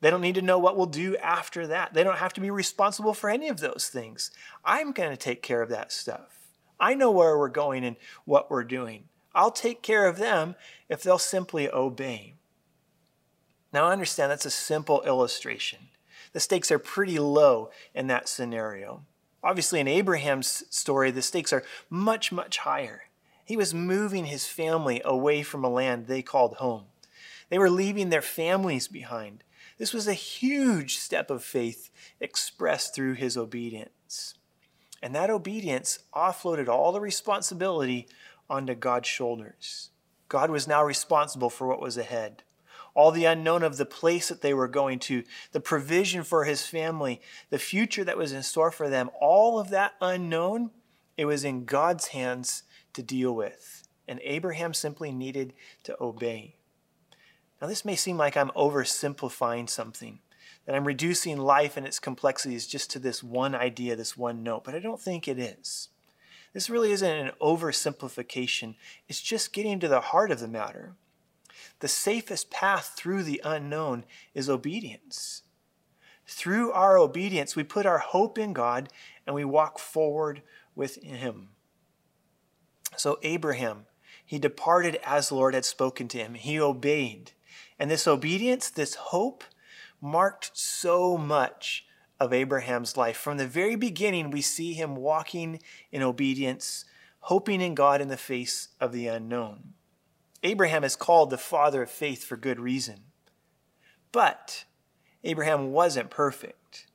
They 0.01 0.11
don't 0.11 0.21
need 0.21 0.35
to 0.35 0.43
know 0.43 0.59
what 0.59 0.77
we'll 0.77 0.87
do 0.87 1.17
after 1.19 1.65
that. 1.69 1.95
They 1.95 2.03
don't 2.03 2.19
have 2.19 2.33
to 2.33 2.41
be 2.41 2.51
responsible 2.51 3.15
for 3.15 3.31
any 3.31 3.47
of 3.47 3.61
those 3.61 3.89
things. 3.89 4.33
I'm 4.65 4.91
going 4.91 5.11
to 5.11 5.17
take 5.17 5.41
care 5.41 5.63
of 5.63 5.69
that 5.69 5.93
stuff. 5.93 6.49
I 6.81 6.95
know 6.95 7.13
where 7.13 7.39
we're 7.39 7.49
going 7.49 7.85
and 7.85 7.95
what 8.25 8.51
we're 8.51 8.65
doing. 8.65 9.05
I'll 9.33 9.53
take 9.53 9.81
care 9.81 10.09
of 10.09 10.19
them 10.19 10.57
if 10.89 11.05
they'll 11.05 11.19
simply 11.19 11.71
obey. 11.71 12.35
Now, 13.73 13.87
I 13.87 13.93
understand 13.93 14.33
that's 14.33 14.45
a 14.45 14.51
simple 14.51 15.03
illustration 15.03 15.90
the 16.33 16.41
stakes 16.41 16.71
are 16.71 16.79
pretty 16.79 17.19
low 17.19 17.71
in 17.95 18.07
that 18.07 18.29
scenario. 18.29 19.05
Obviously, 19.43 19.81
in 19.81 19.89
Abraham's 19.89 20.65
story, 20.71 21.11
the 21.11 21.23
stakes 21.23 21.53
are 21.53 21.65
much, 21.89 22.31
much 22.31 22.59
higher. 22.59 23.05
He 23.45 23.57
was 23.57 23.75
moving 23.75 24.27
his 24.27 24.47
family 24.47 25.01
away 25.05 25.43
from 25.43 25.65
a 25.65 25.71
land 25.71 26.07
they 26.07 26.23
called 26.23 26.57
home. 26.57 26.85
They 27.49 27.59
were 27.59 27.71
leaving 27.71 28.11
their 28.11 28.23
families 28.23 28.87
behind. 28.87 29.43
This 29.79 29.93
was 29.93 30.07
a 30.07 30.15
huge 30.15 30.99
step 30.99 31.31
of 31.31 31.43
faith 31.43 31.91
expressed 32.21 32.95
through 32.95 33.15
his 33.15 33.37
obedience. 33.37 34.35
And 35.03 35.15
that 35.15 35.31
obedience 35.31 36.01
offloaded 36.15 36.69
all 36.69 36.93
the 36.93 37.01
responsibility 37.01 38.07
onto 38.49 38.75
God's 38.75 39.09
shoulders. 39.09 39.91
God 40.29 40.51
was 40.51 40.69
now 40.69 40.85
responsible 40.85 41.51
for 41.51 41.67
what 41.67 41.81
was 41.81 41.97
ahead 41.97 42.43
all 43.01 43.11
the 43.11 43.25
unknown 43.25 43.63
of 43.63 43.79
the 43.79 43.87
place 43.87 44.29
that 44.29 44.43
they 44.43 44.53
were 44.53 44.69
going 44.69 44.99
to, 44.99 45.25
the 45.53 45.61
provision 45.61 46.23
for 46.23 46.45
his 46.45 46.67
family, 46.67 47.19
the 47.49 47.59
future 47.59 48.05
that 48.05 48.19
was 48.19 48.31
in 48.31 48.43
store 48.43 48.71
for 48.71 48.91
them, 48.91 49.09
all 49.19 49.59
of 49.59 49.71
that 49.71 49.95
unknown, 50.03 50.71
it 51.17 51.25
was 51.25 51.43
in 51.43 51.65
God's 51.65 52.09
hands 52.09 52.63
to 52.93 53.03
deal 53.03 53.35
with. 53.35 53.89
And 54.07 54.21
Abraham 54.23 54.75
simply 54.75 55.13
needed 55.13 55.55
to 55.85 55.97
obey. 55.99 56.57
Now, 57.63 57.69
this 57.69 57.87
may 57.87 57.97
seem 57.97 58.19
like 58.19 58.37
I'm 58.37 58.51
oversimplifying 58.51 59.71
something, 59.71 60.19
that 60.67 60.75
I'm 60.75 60.87
reducing 60.87 61.39
life 61.39 61.79
and 61.79 61.87
its 61.87 61.99
complexities 61.99 62.67
just 62.67 62.91
to 62.91 62.99
this 62.99 63.23
one 63.23 63.55
idea, 63.55 63.97
this 63.97 64.15
one 64.15 64.43
note, 64.43 64.65
but 64.65 64.75
I 64.75 64.79
don't 64.79 65.01
think 65.01 65.27
it 65.27 65.39
is. 65.39 65.89
This 66.53 66.69
really 66.69 66.93
isn't 66.93 67.11
an 67.11 67.33
oversimplification, 67.41 68.75
it's 69.09 69.23
just 69.23 69.55
getting 69.55 69.81
to 69.81 69.89
the 69.89 70.03
heart 70.03 70.31
of 70.31 70.41
the 70.41 70.49
matter. 70.49 70.97
The 71.81 71.89
safest 71.89 72.51
path 72.51 72.95
through 72.97 73.23
the 73.23 73.41
unknown 73.45 74.05
is 74.35 74.49
obedience. 74.49 75.43
Through 76.27 76.73
our 76.73 76.97
obedience, 76.97 77.57
we 77.57 77.65
put 77.65 77.87
our 77.87 77.99
hope 77.99 78.39
in 78.39 78.53
God 78.53 78.89
and 79.27 79.35
we 79.35 79.45
walk 79.45 79.79
forward 79.79 80.43
with 80.75 81.03
Him. 81.03 81.51
So, 82.97 83.19
Abraham, 83.23 83.87
he 84.31 84.39
departed 84.39 84.97
as 85.05 85.29
the 85.29 85.35
Lord 85.35 85.55
had 85.55 85.65
spoken 85.65 86.07
to 86.07 86.19
him. 86.19 86.35
He 86.35 86.61
obeyed. 86.61 87.33
And 87.81 87.91
this 87.91 88.07
obedience, 88.07 88.71
this 88.71 88.95
hope, 88.95 89.43
marked 90.01 90.53
so 90.57 91.19
much 91.19 91.85
of 92.21 92.33
Abraham's 92.33 92.97
life. 92.97 93.17
From 93.17 93.39
the 93.39 93.47
very 93.49 93.75
beginning, 93.75 94.31
we 94.31 94.41
see 94.41 94.73
him 94.73 94.95
walking 94.95 95.61
in 95.91 96.03
obedience, 96.03 96.85
hoping 97.23 97.61
in 97.61 97.75
God 97.75 98.01
in 98.01 98.07
the 98.07 98.17
face 98.17 98.69
of 98.81 98.93
the 98.93 99.09
unknown. 99.09 99.73
Abraham 100.43 100.85
is 100.85 100.97
called 100.97 101.31
the 101.31 101.39
father 101.39 101.83
of 101.83 101.91
faith 101.91 102.25
for 102.25 102.37
good 102.37 102.59
reason. 102.59 103.01
But 104.13 104.65
Abraham 105.23 105.73
wasn't 105.73 106.11
perfect. 106.11 106.87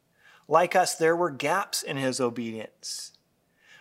Like 0.48 0.76
us, 0.76 0.96
there 0.96 1.16
were 1.16 1.30
gaps 1.30 1.84
in 1.84 1.98
his 1.98 2.20
obedience. 2.20 3.12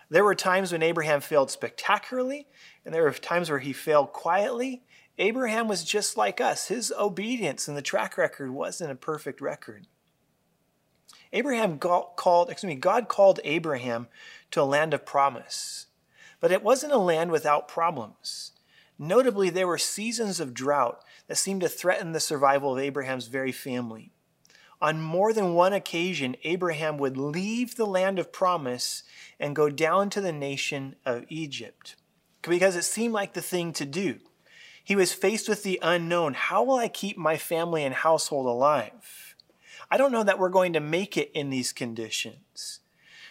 There 0.09 0.23
were 0.23 0.35
times 0.35 0.71
when 0.71 0.83
Abraham 0.83 1.19
failed 1.21 1.49
spectacularly, 1.49 2.47
and 2.83 2.93
there 2.93 3.03
were 3.03 3.11
times 3.11 3.49
where 3.49 3.59
he 3.59 3.73
failed 3.73 4.13
quietly. 4.13 4.83
Abraham 5.17 5.67
was 5.67 5.83
just 5.83 6.17
like 6.17 6.39
us. 6.39 6.67
His 6.67 6.93
obedience 6.97 7.67
and 7.67 7.75
the 7.75 7.81
track 7.81 8.17
record 8.17 8.51
wasn't 8.51 8.91
a 8.91 8.95
perfect 8.95 9.41
record. 9.41 9.87
Abraham 11.33 11.79
called, 11.79 12.49
excuse 12.49 12.69
me, 12.69 12.75
God 12.75 13.07
called 13.07 13.39
Abraham 13.43 14.07
to 14.51 14.61
a 14.61 14.63
land 14.63 14.93
of 14.93 15.05
promise. 15.05 15.87
But 16.39 16.51
it 16.51 16.63
wasn't 16.63 16.93
a 16.93 16.97
land 16.97 17.31
without 17.31 17.67
problems. 17.67 18.51
Notably, 18.97 19.49
there 19.49 19.67
were 19.67 19.77
seasons 19.77 20.39
of 20.39 20.53
drought 20.53 21.03
that 21.27 21.35
seemed 21.35 21.61
to 21.61 21.69
threaten 21.69 22.11
the 22.11 22.19
survival 22.19 22.73
of 22.73 22.83
Abraham's 22.83 23.27
very 23.27 23.51
family. 23.51 24.11
On 24.81 25.01
more 25.01 25.33
than 25.33 25.53
one 25.53 25.73
occasion, 25.73 26.35
Abraham 26.43 26.97
would 26.97 27.17
leave 27.17 27.75
the 27.75 27.85
land 27.85 28.19
of 28.19 28.31
promise 28.31 29.03
and 29.39 29.55
go 29.55 29.69
down 29.69 30.09
to 30.11 30.21
the 30.21 30.31
nation 30.31 30.95
of 31.05 31.25
Egypt 31.29 31.95
because 32.41 32.75
it 32.75 32.83
seemed 32.83 33.13
like 33.13 33.33
the 33.33 33.41
thing 33.41 33.73
to 33.73 33.85
do. 33.85 34.19
He 34.83 34.95
was 34.95 35.13
faced 35.13 35.49
with 35.49 35.63
the 35.63 35.79
unknown. 35.81 36.35
How 36.35 36.63
will 36.63 36.75
I 36.75 36.87
keep 36.87 37.17
my 37.17 37.37
family 37.37 37.83
and 37.83 37.95
household 37.95 38.45
alive? 38.45 39.35
I 39.89 39.97
don't 39.97 40.11
know 40.11 40.23
that 40.23 40.39
we're 40.39 40.49
going 40.49 40.73
to 40.73 40.79
make 40.79 41.17
it 41.17 41.31
in 41.33 41.49
these 41.49 41.73
conditions. 41.73 42.81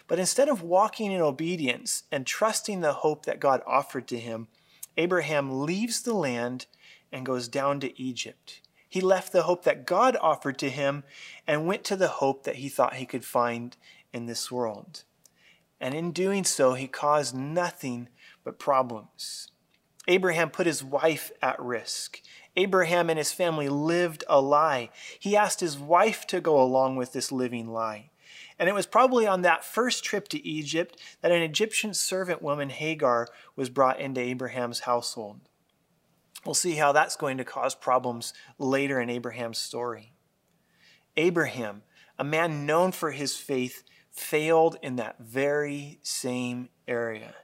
But 0.07 0.19
instead 0.19 0.49
of 0.49 0.63
walking 0.63 1.13
in 1.13 1.21
obedience 1.21 2.03
and 2.11 2.27
trusting 2.27 2.81
the 2.81 2.93
hope 2.93 3.25
that 3.25 3.41
God 3.41 3.63
offered 3.67 4.07
to 4.09 4.19
him, 4.19 4.49
Abraham 4.97 5.65
leaves 5.65 6.03
the 6.03 6.15
land 6.15 6.67
and 7.13 7.27
goes 7.27 7.49
down 7.49 7.81
to 7.81 8.01
Egypt. 8.01 8.61
He 8.89 9.01
left 9.01 9.33
the 9.33 9.43
hope 9.43 9.65
that 9.65 9.87
God 9.87 10.17
offered 10.21 10.59
to 10.59 10.71
him 10.71 11.05
and 11.47 11.67
went 11.67 11.85
to 11.85 11.97
the 11.97 12.09
hope 12.09 12.45
that 12.45 12.57
he 12.57 12.69
thought 12.69 12.95
he 12.95 13.07
could 13.07 13.25
find 13.25 13.77
in 14.13 14.27
this 14.27 14.53
world. 14.53 15.05
And 15.81 15.95
in 15.95 16.13
doing 16.13 16.45
so, 16.45 16.75
he 16.75 16.87
caused 16.87 17.35
nothing 17.35 18.09
but 18.45 18.59
problems. 18.59 19.51
Abraham 20.07 20.51
put 20.51 20.67
his 20.67 20.85
wife 20.85 21.33
at 21.43 21.61
risk. 21.61 22.21
Abraham 22.57 23.11
and 23.11 23.19
his 23.19 23.33
family 23.33 23.69
lived 23.69 24.23
a 24.29 24.41
lie. 24.41 24.91
He 25.19 25.37
asked 25.37 25.61
his 25.61 25.79
wife 25.79 26.27
to 26.29 26.41
go 26.41 26.61
along 26.61 26.97
with 26.97 27.13
this 27.13 27.33
living 27.33 27.69
lie. 27.69 28.11
And 28.59 28.69
it 28.69 28.75
was 28.75 28.87
probably 28.87 29.27
on 29.27 29.43
that 29.43 29.65
first 29.65 30.05
trip 30.05 30.29
to 30.29 30.47
Egypt 30.47 31.01
that 31.21 31.33
an 31.33 31.43
Egyptian 31.43 31.93
servant 31.93 32.41
woman, 32.41 32.71
Hagar, 32.71 33.29
was 33.57 33.69
brought 33.69 34.01
into 34.01 34.21
Abraham's 34.21 34.81
household. 34.81 35.41
We'll 36.45 36.55
see 36.55 36.75
how 36.75 36.93
that's 36.93 37.17
going 37.17 37.39
to 37.39 37.45
cause 37.45 37.75
problems 37.75 38.33
later 38.59 39.01
in 39.01 39.11
Abraham's 39.11 39.59
story. 39.59 40.13
Abraham, 41.17 41.83
a 42.19 42.25
man 42.25 42.67
known 42.67 42.93
for 42.93 43.13
his 43.13 43.37
faith, 43.37 43.83
failed 44.11 44.77
in 44.83 44.97
that 44.97 45.19
very 45.19 45.99
same 46.03 46.69
area. 46.87 47.35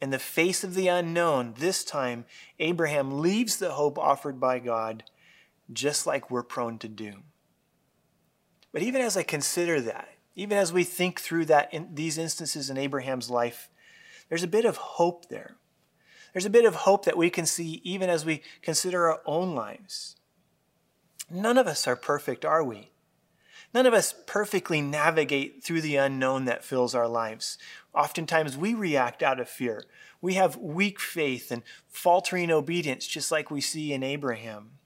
In 0.00 0.10
the 0.10 0.18
face 0.18 0.62
of 0.62 0.74
the 0.74 0.88
unknown, 0.88 1.54
this 1.58 1.82
time, 1.84 2.24
Abraham 2.60 3.20
leaves 3.20 3.56
the 3.56 3.72
hope 3.72 3.98
offered 3.98 4.38
by 4.38 4.60
God, 4.60 5.04
just 5.72 6.06
like 6.06 6.30
we're 6.30 6.44
prone 6.44 6.78
to 6.78 6.88
do. 6.88 7.14
But 8.72 8.82
even 8.82 9.00
as 9.00 9.16
I 9.16 9.22
consider 9.22 9.80
that, 9.80 10.08
even 10.34 10.58
as 10.58 10.72
we 10.72 10.84
think 10.84 11.20
through 11.20 11.46
that 11.46 11.72
in 11.72 11.94
these 11.94 12.18
instances 12.18 12.70
in 12.70 12.78
Abraham's 12.78 13.30
life, 13.30 13.70
there's 14.28 14.42
a 14.42 14.48
bit 14.48 14.64
of 14.64 14.76
hope 14.76 15.28
there. 15.28 15.56
There's 16.32 16.46
a 16.46 16.50
bit 16.50 16.64
of 16.64 16.74
hope 16.74 17.04
that 17.06 17.16
we 17.16 17.30
can 17.30 17.46
see 17.46 17.80
even 17.82 18.10
as 18.10 18.24
we 18.24 18.42
consider 18.62 19.08
our 19.08 19.20
own 19.26 19.54
lives. 19.54 20.16
None 21.30 21.58
of 21.58 21.66
us 21.66 21.86
are 21.86 21.96
perfect, 21.96 22.44
are 22.44 22.62
we? 22.62 22.90
None 23.74 23.86
of 23.86 23.92
us 23.92 24.14
perfectly 24.26 24.80
navigate 24.80 25.62
through 25.62 25.82
the 25.82 25.96
unknown 25.96 26.46
that 26.46 26.64
fills 26.64 26.94
our 26.94 27.08
lives. 27.08 27.58
Oftentimes 27.94 28.56
we 28.56 28.72
react 28.72 29.22
out 29.22 29.40
of 29.40 29.48
fear. 29.48 29.84
We 30.20 30.34
have 30.34 30.56
weak 30.56 30.98
faith 30.98 31.50
and 31.50 31.62
faltering 31.86 32.50
obedience, 32.50 33.06
just 33.06 33.30
like 33.30 33.50
we 33.50 33.60
see 33.60 33.92
in 33.92 34.02
Abraham. 34.02 34.78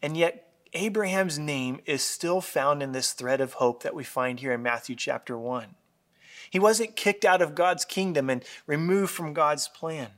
And 0.00 0.16
yet, 0.16 0.47
Abraham's 0.74 1.38
name 1.38 1.80
is 1.86 2.02
still 2.02 2.40
found 2.40 2.82
in 2.82 2.92
this 2.92 3.12
thread 3.12 3.40
of 3.40 3.54
hope 3.54 3.82
that 3.82 3.94
we 3.94 4.04
find 4.04 4.40
here 4.40 4.52
in 4.52 4.62
Matthew 4.62 4.96
chapter 4.96 5.38
1. 5.38 5.74
He 6.50 6.58
wasn't 6.58 6.96
kicked 6.96 7.24
out 7.24 7.42
of 7.42 7.54
God's 7.54 7.84
kingdom 7.84 8.28
and 8.28 8.44
removed 8.66 9.12
from 9.12 9.32
God's 9.32 9.68
plan. 9.68 10.10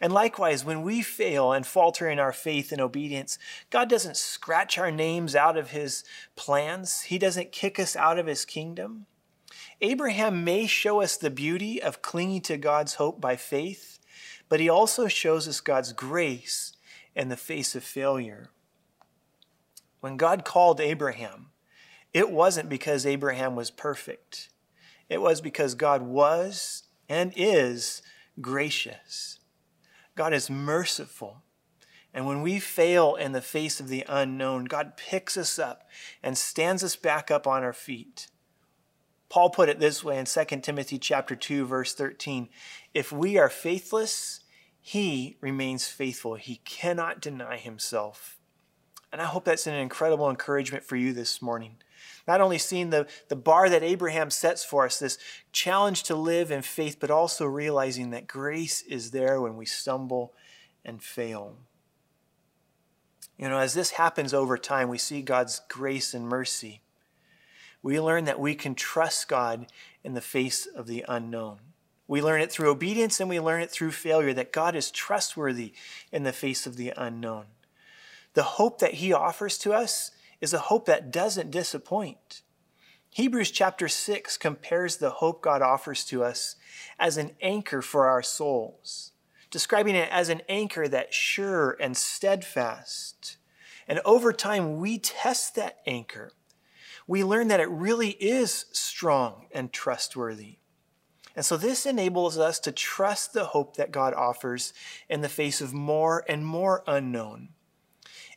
And 0.00 0.12
likewise, 0.12 0.64
when 0.64 0.82
we 0.82 1.02
fail 1.02 1.52
and 1.52 1.66
falter 1.66 2.08
in 2.08 2.20
our 2.20 2.32
faith 2.32 2.70
and 2.70 2.80
obedience, 2.80 3.38
God 3.70 3.88
doesn't 3.88 4.16
scratch 4.16 4.78
our 4.78 4.92
names 4.92 5.34
out 5.34 5.56
of 5.56 5.70
his 5.70 6.04
plans. 6.36 7.02
He 7.02 7.18
doesn't 7.18 7.50
kick 7.50 7.80
us 7.80 7.96
out 7.96 8.18
of 8.18 8.26
his 8.26 8.44
kingdom. 8.44 9.06
Abraham 9.80 10.44
may 10.44 10.66
show 10.66 11.00
us 11.00 11.16
the 11.16 11.30
beauty 11.30 11.82
of 11.82 12.02
clinging 12.02 12.42
to 12.42 12.56
God's 12.56 12.94
hope 12.94 13.20
by 13.20 13.34
faith, 13.34 13.98
but 14.48 14.60
he 14.60 14.68
also 14.68 15.08
shows 15.08 15.48
us 15.48 15.60
God's 15.60 15.92
grace 15.92 16.72
in 17.16 17.28
the 17.28 17.36
face 17.36 17.74
of 17.74 17.82
failure. 17.82 18.50
When 20.00 20.16
God 20.16 20.44
called 20.44 20.80
Abraham, 20.80 21.50
it 22.12 22.30
wasn't 22.30 22.68
because 22.68 23.04
Abraham 23.04 23.54
was 23.56 23.70
perfect. 23.70 24.48
It 25.08 25.20
was 25.20 25.40
because 25.40 25.74
God 25.74 26.02
was 26.02 26.84
and 27.08 27.32
is 27.36 28.02
gracious. 28.40 29.38
God 30.14 30.32
is 30.32 30.50
merciful. 30.50 31.42
And 32.12 32.26
when 32.26 32.42
we 32.42 32.58
fail 32.58 33.14
in 33.14 33.32
the 33.32 33.40
face 33.40 33.80
of 33.80 33.88
the 33.88 34.04
unknown, 34.08 34.64
God 34.64 34.96
picks 34.96 35.36
us 35.36 35.58
up 35.58 35.88
and 36.22 36.36
stands 36.36 36.82
us 36.82 36.96
back 36.96 37.30
up 37.30 37.46
on 37.46 37.62
our 37.62 37.72
feet. 37.72 38.28
Paul 39.28 39.50
put 39.50 39.68
it 39.68 39.78
this 39.78 40.02
way 40.02 40.18
in 40.18 40.24
2 40.24 40.44
Timothy 40.62 40.98
chapter 40.98 41.36
2 41.36 41.66
verse 41.66 41.94
13, 41.94 42.48
if 42.94 43.12
we 43.12 43.36
are 43.36 43.50
faithless, 43.50 44.40
he 44.80 45.36
remains 45.40 45.86
faithful. 45.86 46.36
He 46.36 46.56
cannot 46.64 47.20
deny 47.20 47.58
himself. 47.58 48.37
And 49.12 49.22
I 49.22 49.26
hope 49.26 49.44
that's 49.44 49.66
an 49.66 49.74
incredible 49.74 50.28
encouragement 50.28 50.84
for 50.84 50.96
you 50.96 51.12
this 51.12 51.40
morning. 51.40 51.76
Not 52.26 52.40
only 52.42 52.58
seeing 52.58 52.90
the, 52.90 53.06
the 53.28 53.36
bar 53.36 53.70
that 53.70 53.82
Abraham 53.82 54.30
sets 54.30 54.64
for 54.64 54.84
us, 54.84 54.98
this 54.98 55.16
challenge 55.50 56.02
to 56.04 56.14
live 56.14 56.50
in 56.50 56.60
faith, 56.60 56.98
but 57.00 57.10
also 57.10 57.46
realizing 57.46 58.10
that 58.10 58.26
grace 58.26 58.82
is 58.82 59.12
there 59.12 59.40
when 59.40 59.56
we 59.56 59.64
stumble 59.64 60.34
and 60.84 61.02
fail. 61.02 61.56
You 63.38 63.48
know, 63.48 63.58
as 63.58 63.72
this 63.72 63.92
happens 63.92 64.34
over 64.34 64.58
time, 64.58 64.88
we 64.88 64.98
see 64.98 65.22
God's 65.22 65.62
grace 65.68 66.12
and 66.12 66.28
mercy. 66.28 66.82
We 67.82 68.00
learn 68.00 68.24
that 68.24 68.40
we 68.40 68.54
can 68.54 68.74
trust 68.74 69.28
God 69.28 69.66
in 70.04 70.14
the 70.14 70.20
face 70.20 70.66
of 70.66 70.86
the 70.86 71.04
unknown. 71.08 71.60
We 72.08 72.20
learn 72.20 72.40
it 72.40 72.50
through 72.50 72.70
obedience 72.70 73.20
and 73.20 73.28
we 73.28 73.38
learn 73.38 73.62
it 73.62 73.70
through 73.70 73.92
failure, 73.92 74.34
that 74.34 74.52
God 74.52 74.74
is 74.74 74.90
trustworthy 74.90 75.72
in 76.10 76.24
the 76.24 76.32
face 76.32 76.66
of 76.66 76.76
the 76.76 76.92
unknown. 76.96 77.46
The 78.34 78.42
hope 78.42 78.78
that 78.80 78.94
He 78.94 79.12
offers 79.12 79.58
to 79.58 79.72
us 79.72 80.10
is 80.40 80.52
a 80.52 80.58
hope 80.58 80.86
that 80.86 81.10
doesn't 81.10 81.50
disappoint. 81.50 82.42
Hebrews 83.10 83.50
chapter 83.50 83.88
6 83.88 84.36
compares 84.36 84.96
the 84.96 85.10
hope 85.10 85.42
God 85.42 85.62
offers 85.62 86.04
to 86.06 86.22
us 86.22 86.56
as 86.98 87.16
an 87.16 87.32
anchor 87.40 87.82
for 87.82 88.06
our 88.06 88.22
souls, 88.22 89.12
describing 89.50 89.96
it 89.96 90.08
as 90.12 90.28
an 90.28 90.42
anchor 90.48 90.86
that's 90.86 91.16
sure 91.16 91.76
and 91.80 91.96
steadfast. 91.96 93.38
And 93.88 94.00
over 94.04 94.32
time, 94.32 94.76
we 94.76 94.98
test 94.98 95.54
that 95.56 95.78
anchor. 95.86 96.32
We 97.06 97.24
learn 97.24 97.48
that 97.48 97.60
it 97.60 97.70
really 97.70 98.10
is 98.10 98.66
strong 98.72 99.46
and 99.50 99.72
trustworthy. 99.72 100.58
And 101.34 101.44
so 101.44 101.56
this 101.56 101.86
enables 101.86 102.36
us 102.36 102.58
to 102.60 102.72
trust 102.72 103.32
the 103.32 103.46
hope 103.46 103.76
that 103.76 103.90
God 103.90 104.12
offers 104.12 104.74
in 105.08 105.22
the 105.22 105.28
face 105.28 105.60
of 105.60 105.72
more 105.72 106.24
and 106.28 106.44
more 106.44 106.84
unknown. 106.86 107.50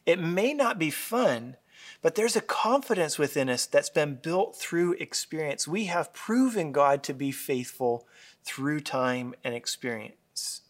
It 0.06 0.20
may 0.20 0.54
not 0.54 0.80
be 0.80 0.90
fun, 0.90 1.58
But 2.02 2.16
there's 2.16 2.36
a 2.36 2.42
confidence 2.42 3.20
within 3.20 3.50
us 3.50 3.66
that's 3.66 3.90
been 3.90 4.16
built 4.16 4.56
through 4.56 4.94
experience. 4.94 5.68
We 5.68 5.86
have 5.86 6.14
proven 6.14 6.72
God 6.72 7.04
to 7.04 7.14
be 7.14 7.32
faithful 7.32 8.08
through 8.44 8.82
time 8.82 9.36
and 9.44 9.54
experience. 9.54 10.62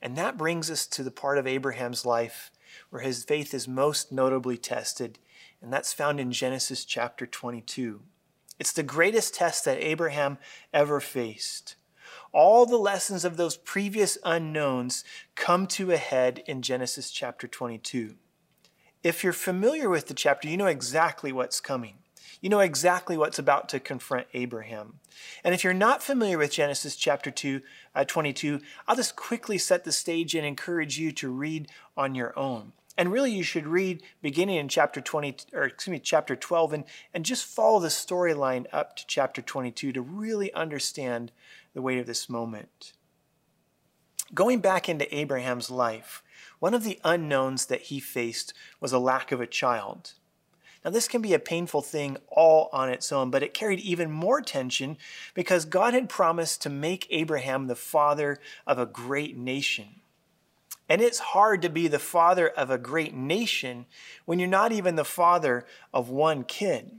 And 0.00 0.16
that 0.16 0.38
brings 0.38 0.70
us 0.70 0.86
to 0.88 1.02
the 1.02 1.10
part 1.10 1.38
of 1.38 1.46
Abraham's 1.46 2.06
life 2.06 2.50
where 2.90 3.02
his 3.02 3.24
faith 3.24 3.52
is 3.52 3.68
most 3.68 4.12
notably 4.12 4.56
tested, 4.56 5.18
and 5.60 5.72
that's 5.72 5.92
found 5.92 6.20
in 6.20 6.32
Genesis 6.32 6.84
chapter 6.84 7.26
22. 7.26 8.00
It's 8.58 8.72
the 8.72 8.82
greatest 8.82 9.34
test 9.34 9.64
that 9.64 9.82
Abraham 9.82 10.38
ever 10.72 11.00
faced. 11.00 11.76
All 12.32 12.66
the 12.66 12.76
lessons 12.76 13.24
of 13.24 13.36
those 13.36 13.56
previous 13.56 14.16
unknowns 14.24 15.04
come 15.34 15.66
to 15.68 15.92
a 15.92 15.96
head 15.96 16.42
in 16.46 16.62
Genesis 16.62 17.10
chapter 17.10 17.46
22. 17.46 18.14
If 19.02 19.24
you're 19.24 19.32
familiar 19.32 19.88
with 19.88 20.06
the 20.06 20.14
chapter, 20.14 20.48
you 20.48 20.56
know 20.56 20.66
exactly 20.66 21.32
what's 21.32 21.60
coming. 21.60 21.94
You 22.40 22.48
know 22.48 22.60
exactly 22.60 23.16
what's 23.16 23.38
about 23.38 23.68
to 23.70 23.80
confront 23.80 24.26
Abraham. 24.32 25.00
And 25.42 25.54
if 25.54 25.64
you're 25.64 25.74
not 25.74 26.02
familiar 26.02 26.38
with 26.38 26.52
Genesis 26.52 26.94
chapter 26.94 27.30
2, 27.30 27.60
uh, 27.94 28.04
22, 28.04 28.60
I'll 28.86 28.96
just 28.96 29.16
quickly 29.16 29.58
set 29.58 29.84
the 29.84 29.92
stage 29.92 30.34
and 30.34 30.46
encourage 30.46 30.98
you 30.98 31.10
to 31.12 31.30
read 31.30 31.68
on 31.96 32.14
your 32.14 32.36
own. 32.38 32.72
And 32.96 33.10
really, 33.10 33.32
you 33.32 33.42
should 33.42 33.66
read 33.66 34.02
beginning 34.20 34.56
in 34.56 34.68
chapter 34.68 35.00
20, 35.00 35.36
or 35.52 35.64
excuse 35.64 35.92
me, 35.92 35.98
chapter 35.98 36.36
12, 36.36 36.72
and, 36.72 36.84
and 37.14 37.24
just 37.24 37.44
follow 37.44 37.80
the 37.80 37.88
storyline 37.88 38.66
up 38.72 38.96
to 38.96 39.06
chapter 39.06 39.40
22 39.40 39.92
to 39.92 40.02
really 40.02 40.52
understand 40.52 41.32
the 41.74 41.82
weight 41.82 41.98
of 41.98 42.06
this 42.06 42.28
moment. 42.28 42.92
Going 44.34 44.60
back 44.60 44.88
into 44.88 45.14
Abraham's 45.14 45.70
life, 45.70 46.22
one 46.62 46.74
of 46.74 46.84
the 46.84 47.00
unknowns 47.02 47.66
that 47.66 47.82
he 47.82 47.98
faced 47.98 48.54
was 48.78 48.92
a 48.92 48.98
lack 49.00 49.32
of 49.32 49.40
a 49.40 49.48
child. 49.48 50.12
Now, 50.84 50.92
this 50.92 51.08
can 51.08 51.20
be 51.20 51.34
a 51.34 51.40
painful 51.40 51.82
thing 51.82 52.18
all 52.28 52.70
on 52.72 52.88
its 52.88 53.10
own, 53.10 53.32
but 53.32 53.42
it 53.42 53.52
carried 53.52 53.80
even 53.80 54.12
more 54.12 54.40
tension 54.40 54.96
because 55.34 55.64
God 55.64 55.92
had 55.92 56.08
promised 56.08 56.62
to 56.62 56.70
make 56.70 57.08
Abraham 57.10 57.66
the 57.66 57.74
father 57.74 58.38
of 58.64 58.78
a 58.78 58.86
great 58.86 59.36
nation. 59.36 60.02
And 60.88 61.02
it's 61.02 61.18
hard 61.18 61.62
to 61.62 61.68
be 61.68 61.88
the 61.88 61.98
father 61.98 62.46
of 62.46 62.70
a 62.70 62.78
great 62.78 63.12
nation 63.12 63.86
when 64.24 64.38
you're 64.38 64.46
not 64.46 64.70
even 64.70 64.94
the 64.94 65.04
father 65.04 65.66
of 65.92 66.10
one 66.10 66.44
kid. 66.44 66.92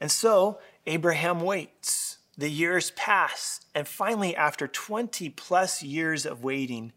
And 0.00 0.10
so 0.10 0.58
Abraham 0.84 1.38
waits. 1.38 2.18
The 2.36 2.50
years 2.50 2.90
pass, 2.90 3.60
and 3.72 3.86
finally, 3.86 4.34
after 4.34 4.66
20 4.66 5.28
plus 5.28 5.84
years 5.84 6.26
of 6.26 6.42
waiting, 6.42 6.92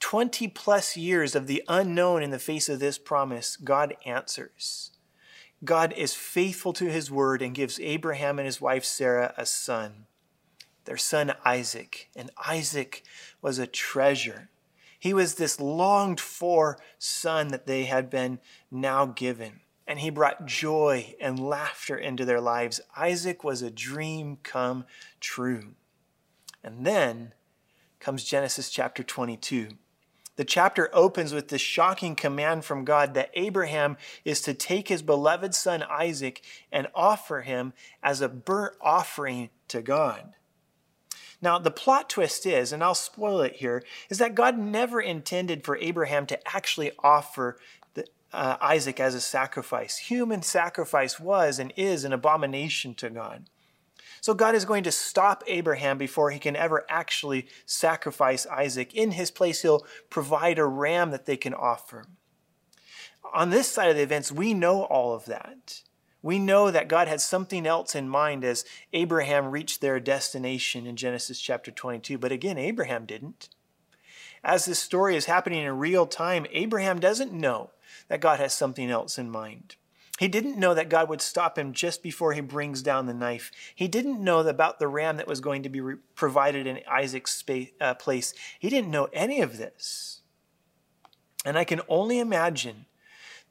20 0.00 0.48
plus 0.48 0.96
years 0.96 1.34
of 1.34 1.46
the 1.46 1.62
unknown 1.68 2.22
in 2.22 2.30
the 2.30 2.38
face 2.38 2.68
of 2.68 2.78
this 2.78 2.98
promise, 2.98 3.56
God 3.56 3.96
answers. 4.04 4.92
God 5.64 5.92
is 5.96 6.14
faithful 6.14 6.72
to 6.74 6.90
his 6.90 7.10
word 7.10 7.42
and 7.42 7.54
gives 7.54 7.80
Abraham 7.80 8.38
and 8.38 8.46
his 8.46 8.60
wife 8.60 8.84
Sarah 8.84 9.34
a 9.36 9.44
son, 9.44 10.06
their 10.84 10.96
son 10.96 11.34
Isaac. 11.44 12.08
And 12.14 12.30
Isaac 12.46 13.02
was 13.42 13.58
a 13.58 13.66
treasure. 13.66 14.50
He 14.98 15.12
was 15.12 15.34
this 15.34 15.60
longed 15.60 16.20
for 16.20 16.78
son 16.98 17.48
that 17.48 17.66
they 17.66 17.84
had 17.84 18.08
been 18.08 18.38
now 18.70 19.06
given. 19.06 19.60
And 19.86 20.00
he 20.00 20.10
brought 20.10 20.46
joy 20.46 21.14
and 21.20 21.40
laughter 21.40 21.96
into 21.96 22.24
their 22.24 22.40
lives. 22.40 22.80
Isaac 22.96 23.42
was 23.42 23.62
a 23.62 23.70
dream 23.70 24.38
come 24.42 24.84
true. 25.18 25.74
And 26.62 26.84
then 26.84 27.32
comes 27.98 28.22
Genesis 28.24 28.70
chapter 28.70 29.02
22. 29.02 29.70
The 30.38 30.44
chapter 30.44 30.88
opens 30.92 31.34
with 31.34 31.48
this 31.48 31.60
shocking 31.60 32.14
command 32.14 32.64
from 32.64 32.84
God 32.84 33.14
that 33.14 33.32
Abraham 33.34 33.96
is 34.24 34.40
to 34.42 34.54
take 34.54 34.86
his 34.86 35.02
beloved 35.02 35.52
son 35.52 35.82
Isaac 35.82 36.42
and 36.70 36.86
offer 36.94 37.40
him 37.40 37.72
as 38.04 38.20
a 38.20 38.28
burnt 38.28 38.76
offering 38.80 39.50
to 39.66 39.82
God. 39.82 40.34
Now, 41.42 41.58
the 41.58 41.72
plot 41.72 42.08
twist 42.08 42.46
is, 42.46 42.72
and 42.72 42.84
I'll 42.84 42.94
spoil 42.94 43.40
it 43.40 43.56
here, 43.56 43.82
is 44.10 44.18
that 44.18 44.36
God 44.36 44.56
never 44.56 45.00
intended 45.00 45.64
for 45.64 45.76
Abraham 45.78 46.24
to 46.26 46.48
actually 46.54 46.92
offer 47.02 47.58
the, 47.94 48.06
uh, 48.32 48.58
Isaac 48.60 49.00
as 49.00 49.16
a 49.16 49.20
sacrifice. 49.20 49.98
Human 49.98 50.42
sacrifice 50.42 51.18
was 51.18 51.58
and 51.58 51.72
is 51.76 52.04
an 52.04 52.12
abomination 52.12 52.94
to 52.94 53.10
God. 53.10 53.50
So 54.20 54.34
God 54.34 54.54
is 54.54 54.64
going 54.64 54.84
to 54.84 54.92
stop 54.92 55.44
Abraham 55.46 55.98
before 55.98 56.30
he 56.30 56.38
can 56.38 56.56
ever 56.56 56.84
actually 56.88 57.46
sacrifice 57.66 58.46
Isaac. 58.46 58.94
In 58.94 59.12
his 59.12 59.30
place, 59.30 59.62
he'll 59.62 59.86
provide 60.10 60.58
a 60.58 60.66
ram 60.66 61.10
that 61.10 61.26
they 61.26 61.36
can 61.36 61.54
offer. 61.54 62.04
On 63.34 63.50
this 63.50 63.68
side 63.68 63.90
of 63.90 63.96
the 63.96 64.02
events, 64.02 64.32
we 64.32 64.54
know 64.54 64.84
all 64.84 65.14
of 65.14 65.26
that. 65.26 65.82
We 66.22 66.38
know 66.38 66.70
that 66.70 66.88
God 66.88 67.06
had 67.08 67.20
something 67.20 67.66
else 67.66 67.94
in 67.94 68.08
mind 68.08 68.44
as 68.44 68.64
Abraham 68.92 69.50
reached 69.50 69.80
their 69.80 70.00
destination 70.00 70.86
in 70.86 70.96
Genesis 70.96 71.40
chapter 71.40 71.70
22. 71.70 72.18
But 72.18 72.32
again, 72.32 72.58
Abraham 72.58 73.06
didn't. 73.06 73.48
As 74.42 74.64
this 74.64 74.78
story 74.78 75.16
is 75.16 75.26
happening 75.26 75.64
in 75.64 75.78
real 75.78 76.06
time, 76.06 76.46
Abraham 76.52 76.98
doesn't 76.98 77.32
know 77.32 77.70
that 78.08 78.20
God 78.20 78.40
has 78.40 78.52
something 78.52 78.90
else 78.90 79.18
in 79.18 79.30
mind. 79.30 79.76
He 80.18 80.28
didn't 80.28 80.58
know 80.58 80.74
that 80.74 80.88
God 80.88 81.08
would 81.08 81.20
stop 81.20 81.56
him 81.56 81.72
just 81.72 82.02
before 82.02 82.32
he 82.32 82.40
brings 82.40 82.82
down 82.82 83.06
the 83.06 83.14
knife. 83.14 83.52
He 83.74 83.86
didn't 83.86 84.22
know 84.22 84.40
about 84.40 84.80
the 84.80 84.88
ram 84.88 85.16
that 85.16 85.28
was 85.28 85.40
going 85.40 85.62
to 85.62 85.68
be 85.68 85.80
re- 85.80 85.96
provided 86.16 86.66
in 86.66 86.80
Isaac's 86.90 87.32
space, 87.32 87.70
uh, 87.80 87.94
place. 87.94 88.34
He 88.58 88.68
didn't 88.68 88.90
know 88.90 89.08
any 89.12 89.40
of 89.40 89.58
this. 89.58 90.22
And 91.44 91.56
I 91.56 91.62
can 91.62 91.80
only 91.88 92.18
imagine 92.18 92.86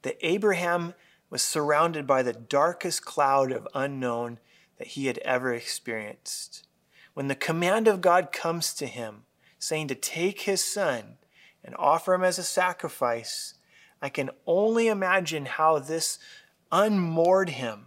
that 0.02 0.18
Abraham 0.20 0.92
was 1.30 1.42
surrounded 1.42 2.06
by 2.06 2.22
the 2.22 2.34
darkest 2.34 3.04
cloud 3.04 3.50
of 3.50 3.66
unknown 3.74 4.38
that 4.76 4.88
he 4.88 5.06
had 5.06 5.18
ever 5.18 5.54
experienced. 5.54 6.66
When 7.14 7.28
the 7.28 7.34
command 7.34 7.88
of 7.88 8.02
God 8.02 8.30
comes 8.30 8.74
to 8.74 8.86
him, 8.86 9.24
saying 9.58 9.88
to 9.88 9.94
take 9.94 10.42
his 10.42 10.62
son 10.62 11.16
and 11.64 11.74
offer 11.76 12.14
him 12.14 12.24
as 12.24 12.38
a 12.38 12.44
sacrifice, 12.44 13.54
I 14.00 14.08
can 14.08 14.30
only 14.46 14.86
imagine 14.86 15.46
how 15.46 15.78
this 15.78 16.18
unmoored 16.70 17.50
him 17.50 17.86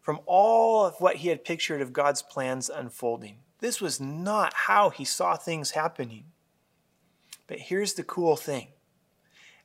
from 0.00 0.20
all 0.26 0.84
of 0.84 0.94
what 1.00 1.16
he 1.16 1.28
had 1.28 1.44
pictured 1.44 1.80
of 1.80 1.92
God's 1.92 2.22
plans 2.22 2.70
unfolding. 2.70 3.38
This 3.58 3.80
was 3.80 4.00
not 4.00 4.54
how 4.54 4.90
he 4.90 5.04
saw 5.04 5.36
things 5.36 5.72
happening. 5.72 6.24
But 7.46 7.58
here's 7.58 7.94
the 7.94 8.04
cool 8.04 8.36
thing. 8.36 8.68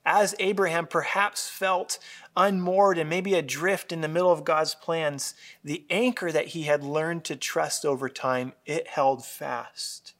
As 0.05 0.35
Abraham 0.39 0.87
perhaps 0.87 1.47
felt 1.47 1.99
unmoored 2.35 2.97
and 2.97 3.09
maybe 3.09 3.33
adrift 3.33 3.91
in 3.91 4.01
the 4.01 4.07
middle 4.07 4.31
of 4.31 4.43
God's 4.43 4.75
plans, 4.75 5.33
the 5.63 5.85
anchor 5.89 6.31
that 6.31 6.47
he 6.47 6.63
had 6.63 6.83
learned 6.83 7.23
to 7.25 7.35
trust 7.35 7.85
over 7.85 8.09
time, 8.09 8.53
it 8.65 8.87
held 8.87 9.25
fast. 9.25 10.14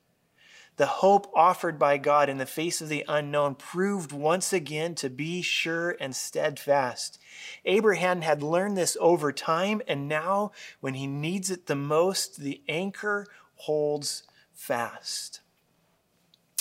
The 0.78 0.86
hope 0.86 1.32
offered 1.34 1.80
by 1.80 1.98
God 1.98 2.28
in 2.28 2.38
the 2.38 2.46
face 2.46 2.82
of 2.82 2.90
the 2.90 3.06
unknown 3.08 3.56
proved 3.56 4.12
once 4.12 4.52
again 4.52 4.94
to 4.96 5.10
be 5.10 5.42
sure 5.42 5.96
and 6.02 6.14
steadfast. 6.14 7.18
Abraham 7.64 8.22
had 8.22 8.44
learned 8.44 8.76
this 8.76 8.98
over 9.00 9.32
time, 9.32 9.82
and 9.88 10.10
now, 10.10 10.52
when 10.82 10.96
he 10.96 11.08
needs 11.08 11.50
it 11.50 11.68
the 11.68 11.76
most, 11.76 12.38
the 12.38 12.62
anchor 12.68 13.26
holds 13.56 14.24
fast. 14.52 15.40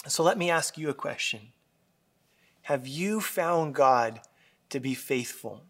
So 0.06 0.22
let 0.22 0.38
me 0.38 0.50
ask 0.50 0.78
you 0.78 0.88
a 0.88 0.94
question 0.94 1.52
Have 2.62 2.86
you 2.86 3.20
found 3.20 3.74
God 3.74 4.20
to 4.70 4.78
be 4.78 4.94
faithful? 4.94 5.64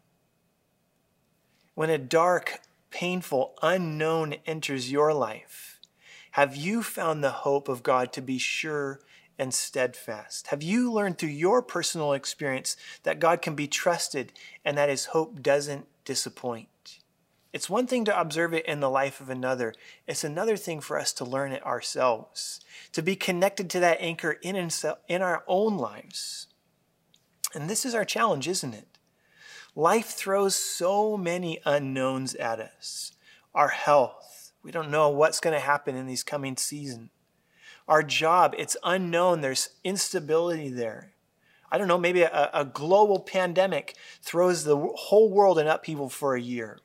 When 1.74 1.90
a 1.90 1.98
dark, 1.98 2.60
painful, 2.90 3.54
unknown 3.62 4.34
enters 4.46 4.92
your 4.92 5.14
life, 5.14 5.73
have 6.34 6.56
you 6.56 6.82
found 6.82 7.22
the 7.22 7.30
hope 7.30 7.68
of 7.68 7.84
God 7.84 8.12
to 8.12 8.20
be 8.20 8.38
sure 8.38 8.98
and 9.38 9.54
steadfast? 9.54 10.48
Have 10.48 10.64
you 10.64 10.90
learned 10.90 11.16
through 11.16 11.28
your 11.28 11.62
personal 11.62 12.12
experience 12.12 12.76
that 13.04 13.20
God 13.20 13.40
can 13.40 13.54
be 13.54 13.68
trusted 13.68 14.32
and 14.64 14.76
that 14.76 14.88
his 14.88 15.04
hope 15.06 15.40
doesn't 15.42 15.86
disappoint? 16.04 16.98
It's 17.52 17.70
one 17.70 17.86
thing 17.86 18.04
to 18.06 18.20
observe 18.20 18.52
it 18.52 18.66
in 18.66 18.80
the 18.80 18.90
life 18.90 19.20
of 19.20 19.30
another. 19.30 19.74
It's 20.08 20.24
another 20.24 20.56
thing 20.56 20.80
for 20.80 20.98
us 20.98 21.12
to 21.12 21.24
learn 21.24 21.52
it 21.52 21.64
ourselves, 21.64 22.60
to 22.90 23.00
be 23.00 23.14
connected 23.14 23.70
to 23.70 23.78
that 23.78 24.00
anchor 24.00 24.32
in, 24.42 24.56
in 25.06 25.22
our 25.22 25.44
own 25.46 25.78
lives. 25.78 26.48
And 27.54 27.70
this 27.70 27.84
is 27.84 27.94
our 27.94 28.04
challenge, 28.04 28.48
isn't 28.48 28.74
it? 28.74 28.98
Life 29.76 30.06
throws 30.06 30.56
so 30.56 31.16
many 31.16 31.60
unknowns 31.64 32.34
at 32.34 32.58
us 32.58 33.12
our 33.54 33.68
health, 33.68 34.23
we 34.64 34.72
don't 34.72 34.90
know 34.90 35.10
what's 35.10 35.40
going 35.40 35.54
to 35.54 35.60
happen 35.60 35.94
in 35.94 36.06
these 36.06 36.24
coming 36.24 36.56
seasons. 36.56 37.10
Our 37.86 38.02
job, 38.02 38.54
it's 38.56 38.78
unknown. 38.82 39.42
There's 39.42 39.68
instability 39.84 40.70
there. 40.70 41.12
I 41.70 41.76
don't 41.76 41.88
know, 41.88 41.98
maybe 41.98 42.22
a, 42.22 42.50
a 42.54 42.64
global 42.64 43.20
pandemic 43.20 43.94
throws 44.22 44.64
the 44.64 44.76
whole 44.76 45.30
world 45.30 45.58
in 45.58 45.66
upheaval 45.66 46.08
for 46.08 46.34
a 46.34 46.40
year. 46.40 46.78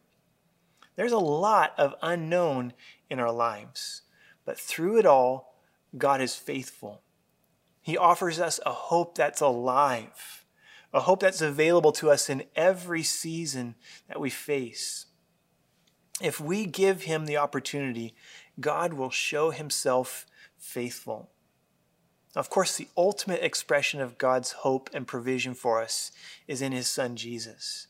There's 0.95 1.13
a 1.13 1.17
lot 1.17 1.73
of 1.77 1.95
unknown 2.01 2.73
in 3.09 3.19
our 3.19 3.31
lives. 3.31 4.01
But 4.45 4.59
through 4.59 4.99
it 4.99 5.05
all, 5.05 5.55
God 5.97 6.21
is 6.21 6.35
faithful. 6.35 7.01
He 7.81 7.97
offers 7.97 8.39
us 8.39 8.59
a 8.65 8.71
hope 8.71 9.15
that's 9.15 9.41
alive, 9.41 10.43
a 10.91 11.01
hope 11.01 11.21
that's 11.21 11.41
available 11.41 11.93
to 11.93 12.11
us 12.11 12.29
in 12.29 12.43
every 12.55 13.03
season 13.03 13.75
that 14.07 14.19
we 14.19 14.29
face. 14.29 15.05
If 16.21 16.39
we 16.39 16.65
give 16.65 17.03
him 17.03 17.25
the 17.25 17.37
opportunity, 17.37 18.13
God 18.59 18.93
will 18.93 19.09
show 19.09 19.51
himself 19.51 20.25
faithful. 20.57 21.29
Of 22.35 22.49
course, 22.49 22.75
the 22.75 22.89
ultimate 22.95 23.41
expression 23.41 24.01
of 24.01 24.17
God's 24.17 24.51
hope 24.51 24.89
and 24.93 25.07
provision 25.07 25.53
for 25.53 25.81
us 25.81 26.11
is 26.47 26.61
in 26.61 26.71
his 26.71 26.87
son 26.87 27.15
Jesus. 27.15 27.87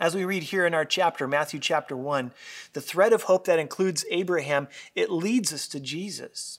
As 0.00 0.14
we 0.14 0.24
read 0.24 0.44
here 0.44 0.66
in 0.66 0.74
our 0.74 0.84
chapter, 0.84 1.26
Matthew 1.26 1.60
chapter 1.60 1.96
1, 1.96 2.32
the 2.72 2.80
thread 2.80 3.12
of 3.12 3.24
hope 3.24 3.46
that 3.46 3.58
includes 3.58 4.04
Abraham, 4.10 4.68
it 4.94 5.10
leads 5.10 5.52
us 5.52 5.68
to 5.68 5.80
Jesus. 5.80 6.58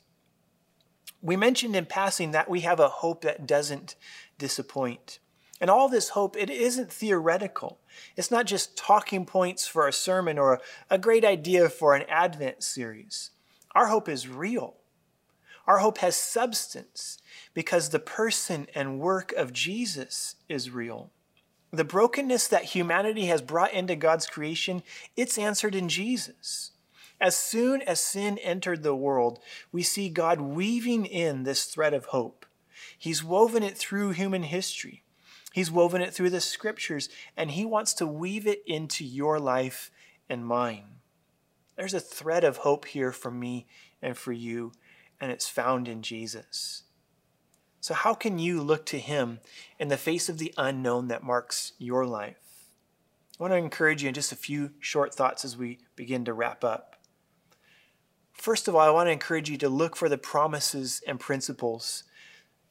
We 1.21 1.35
mentioned 1.35 1.75
in 1.75 1.85
passing 1.85 2.31
that 2.31 2.49
we 2.49 2.61
have 2.61 2.79
a 2.79 2.87
hope 2.87 3.21
that 3.21 3.45
doesn't 3.45 3.95
disappoint. 4.37 5.19
And 5.59 5.69
all 5.69 5.89
this 5.89 6.09
hope, 6.09 6.37
it 6.37 6.49
isn't 6.49 6.91
theoretical. 6.91 7.79
It's 8.15 8.31
not 8.31 8.45
just 8.45 8.77
talking 8.77 9.25
points 9.25 9.67
for 9.67 9.87
a 9.87 9.93
sermon 9.93 10.37
or 10.37 10.61
a 10.89 10.97
great 10.97 11.25
idea 11.25 11.69
for 11.69 11.95
an 11.95 12.05
Advent 12.09 12.63
series. 12.63 13.31
Our 13.73 13.87
hope 13.87 14.09
is 14.09 14.27
real. 14.27 14.75
Our 15.67 15.79
hope 15.79 15.97
has 15.97 16.15
substance 16.15 17.17
because 17.53 17.89
the 17.89 17.99
person 17.99 18.67
and 18.73 18.99
work 18.99 19.33
of 19.33 19.51
Jesus 19.51 20.35
is 20.47 20.71
real. 20.71 21.11
The 21.71 21.83
brokenness 21.83 22.47
that 22.47 22.63
humanity 22.63 23.25
has 23.25 23.41
brought 23.41 23.73
into 23.73 23.95
God's 23.95 24.25
creation, 24.25 24.81
it's 25.17 25.37
answered 25.37 25.75
in 25.75 25.89
Jesus. 25.89 26.71
As 27.19 27.35
soon 27.35 27.81
as 27.81 27.99
sin 27.99 28.37
entered 28.37 28.83
the 28.83 28.95
world, 28.95 29.39
we 29.71 29.83
see 29.83 30.07
God 30.07 30.39
weaving 30.39 31.05
in 31.05 31.43
this 31.43 31.65
thread 31.65 31.93
of 31.93 32.05
hope. 32.05 32.45
He's 32.97 33.23
woven 33.23 33.63
it 33.63 33.77
through 33.77 34.11
human 34.11 34.43
history. 34.43 35.03
He's 35.57 35.71
woven 35.71 36.03
it 36.03 36.13
through 36.13 36.29
the 36.29 36.39
scriptures, 36.39 37.09
and 37.35 37.49
He 37.49 37.65
wants 37.65 37.95
to 37.95 38.05
weave 38.05 38.45
it 38.45 38.61
into 38.67 39.03
your 39.03 39.39
life 39.39 39.89
and 40.29 40.45
mine. 40.45 40.97
There's 41.75 41.95
a 41.95 41.99
thread 41.99 42.43
of 42.43 42.57
hope 42.57 42.85
here 42.85 43.11
for 43.11 43.31
me 43.31 43.65
and 43.99 44.15
for 44.15 44.31
you, 44.31 44.71
and 45.19 45.31
it's 45.31 45.49
found 45.49 45.87
in 45.87 46.03
Jesus. 46.03 46.83
So, 47.79 47.95
how 47.95 48.13
can 48.13 48.37
you 48.37 48.61
look 48.61 48.85
to 48.85 48.99
Him 48.99 49.39
in 49.79 49.87
the 49.87 49.97
face 49.97 50.29
of 50.29 50.37
the 50.37 50.53
unknown 50.59 51.07
that 51.07 51.23
marks 51.23 51.73
your 51.79 52.05
life? 52.05 52.67
I 53.39 53.41
want 53.41 53.53
to 53.53 53.57
encourage 53.57 54.03
you 54.03 54.09
in 54.09 54.13
just 54.13 54.31
a 54.31 54.35
few 54.35 54.73
short 54.79 55.11
thoughts 55.15 55.43
as 55.43 55.57
we 55.57 55.79
begin 55.95 56.23
to 56.25 56.33
wrap 56.33 56.63
up. 56.63 56.97
First 58.31 58.67
of 58.67 58.75
all, 58.75 58.81
I 58.81 58.91
want 58.91 59.07
to 59.07 59.11
encourage 59.11 59.49
you 59.49 59.57
to 59.57 59.69
look 59.69 59.95
for 59.95 60.07
the 60.07 60.19
promises 60.19 61.01
and 61.07 61.19
principles 61.19 62.03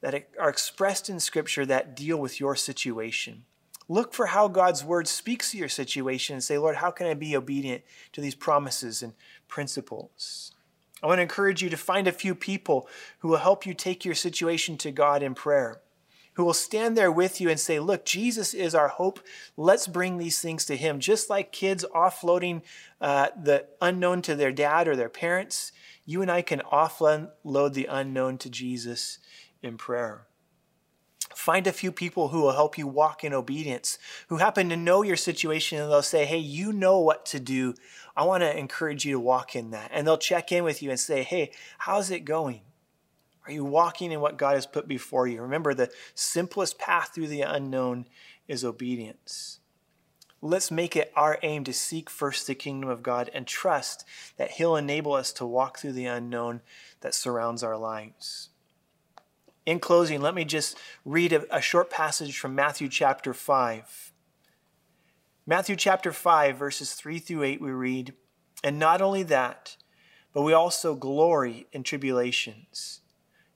that 0.06 0.28
are 0.38 0.48
expressed 0.48 1.10
in 1.10 1.18
Scripture 1.18 1.66
that 1.66 1.96
deal 1.96 2.16
with 2.16 2.38
your 2.38 2.54
situation. 2.54 3.42
Look 3.88 4.14
for 4.14 4.26
how 4.26 4.46
God's 4.46 4.84
Word 4.84 5.08
speaks 5.08 5.50
to 5.50 5.58
your 5.58 5.68
situation 5.68 6.34
and 6.34 6.44
say, 6.44 6.58
Lord, 6.58 6.76
how 6.76 6.92
can 6.92 7.08
I 7.08 7.14
be 7.14 7.36
obedient 7.36 7.82
to 8.12 8.20
these 8.20 8.36
promises 8.36 9.02
and 9.02 9.14
principles? 9.48 10.52
I 11.02 11.08
want 11.08 11.18
to 11.18 11.22
encourage 11.22 11.60
you 11.60 11.70
to 11.70 11.76
find 11.76 12.06
a 12.06 12.12
few 12.12 12.36
people 12.36 12.88
who 13.18 13.26
will 13.26 13.38
help 13.38 13.66
you 13.66 13.74
take 13.74 14.04
your 14.04 14.14
situation 14.14 14.78
to 14.78 14.92
God 14.92 15.24
in 15.24 15.34
prayer, 15.34 15.80
who 16.34 16.44
will 16.44 16.54
stand 16.54 16.96
there 16.96 17.10
with 17.10 17.40
you 17.40 17.50
and 17.50 17.58
say, 17.58 17.80
Look, 17.80 18.04
Jesus 18.04 18.54
is 18.54 18.76
our 18.76 18.88
hope. 18.88 19.18
Let's 19.56 19.88
bring 19.88 20.18
these 20.18 20.38
things 20.38 20.64
to 20.66 20.76
Him. 20.76 21.00
Just 21.00 21.28
like 21.28 21.50
kids 21.50 21.84
offloading 21.92 22.62
uh, 23.00 23.30
the 23.36 23.66
unknown 23.80 24.22
to 24.22 24.36
their 24.36 24.52
dad 24.52 24.86
or 24.86 24.94
their 24.94 25.08
parents, 25.08 25.72
you 26.04 26.22
and 26.22 26.30
I 26.30 26.42
can 26.42 26.60
offload 26.60 27.72
the 27.72 27.86
unknown 27.86 28.38
to 28.38 28.48
Jesus 28.48 29.18
in 29.62 29.76
prayer. 29.76 30.26
Find 31.34 31.66
a 31.66 31.72
few 31.72 31.92
people 31.92 32.28
who 32.28 32.40
will 32.40 32.52
help 32.52 32.78
you 32.78 32.86
walk 32.86 33.22
in 33.22 33.32
obedience, 33.32 33.98
who 34.28 34.38
happen 34.38 34.68
to 34.68 34.76
know 34.76 35.02
your 35.02 35.16
situation, 35.16 35.78
and 35.78 35.90
they'll 35.90 36.02
say, 36.02 36.24
Hey, 36.24 36.38
you 36.38 36.72
know 36.72 36.98
what 36.98 37.26
to 37.26 37.40
do. 37.40 37.74
I 38.16 38.24
want 38.24 38.42
to 38.42 38.56
encourage 38.56 39.04
you 39.04 39.12
to 39.12 39.20
walk 39.20 39.54
in 39.54 39.70
that. 39.70 39.90
And 39.92 40.06
they'll 40.06 40.18
check 40.18 40.50
in 40.50 40.64
with 40.64 40.82
you 40.82 40.90
and 40.90 40.98
say, 40.98 41.22
Hey, 41.22 41.52
how's 41.78 42.10
it 42.10 42.24
going? 42.24 42.62
Are 43.46 43.52
you 43.52 43.64
walking 43.64 44.10
in 44.10 44.20
what 44.20 44.38
God 44.38 44.54
has 44.54 44.66
put 44.66 44.88
before 44.88 45.28
you? 45.28 45.40
Remember, 45.42 45.72
the 45.72 45.90
simplest 46.14 46.78
path 46.78 47.12
through 47.14 47.28
the 47.28 47.42
unknown 47.42 48.06
is 48.48 48.64
obedience. 48.64 49.60
Let's 50.42 50.70
make 50.70 50.96
it 50.96 51.12
our 51.14 51.38
aim 51.42 51.64
to 51.64 51.72
seek 51.72 52.10
first 52.10 52.46
the 52.46 52.54
kingdom 52.54 52.90
of 52.90 53.02
God 53.02 53.30
and 53.32 53.46
trust 53.46 54.04
that 54.36 54.52
He'll 54.52 54.76
enable 54.76 55.12
us 55.12 55.32
to 55.34 55.46
walk 55.46 55.78
through 55.78 55.92
the 55.92 56.06
unknown 56.06 56.60
that 57.00 57.14
surrounds 57.14 57.62
our 57.62 57.76
lives. 57.76 58.50
In 59.66 59.80
closing, 59.80 60.20
let 60.20 60.34
me 60.34 60.44
just 60.44 60.78
read 61.04 61.32
a, 61.32 61.56
a, 61.56 61.60
short 61.60 61.90
passage 61.90 62.38
from 62.38 62.54
Matthew 62.54 62.88
chapter 62.88 63.34
5. 63.34 64.12
Matthew 65.44 65.74
chapter 65.74 66.12
5, 66.12 66.56
verses 66.56 66.92
3 66.92 67.18
through 67.18 67.42
8, 67.42 67.60
we 67.60 67.72
read, 67.72 68.14
And 68.62 68.78
not 68.78 69.02
only 69.02 69.24
that, 69.24 69.76
but 70.32 70.42
we 70.42 70.52
also 70.52 70.94
glory 70.94 71.66
in 71.72 71.82
tribulations, 71.82 73.00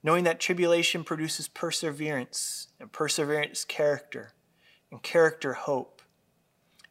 knowing 0.02 0.24
that 0.24 0.40
tribulation 0.40 1.04
produces 1.04 1.46
perseverance, 1.46 2.68
and 2.80 2.90
perseverance, 2.90 3.64
character, 3.64 4.32
and 4.90 5.00
character, 5.02 5.52
hope. 5.52 6.02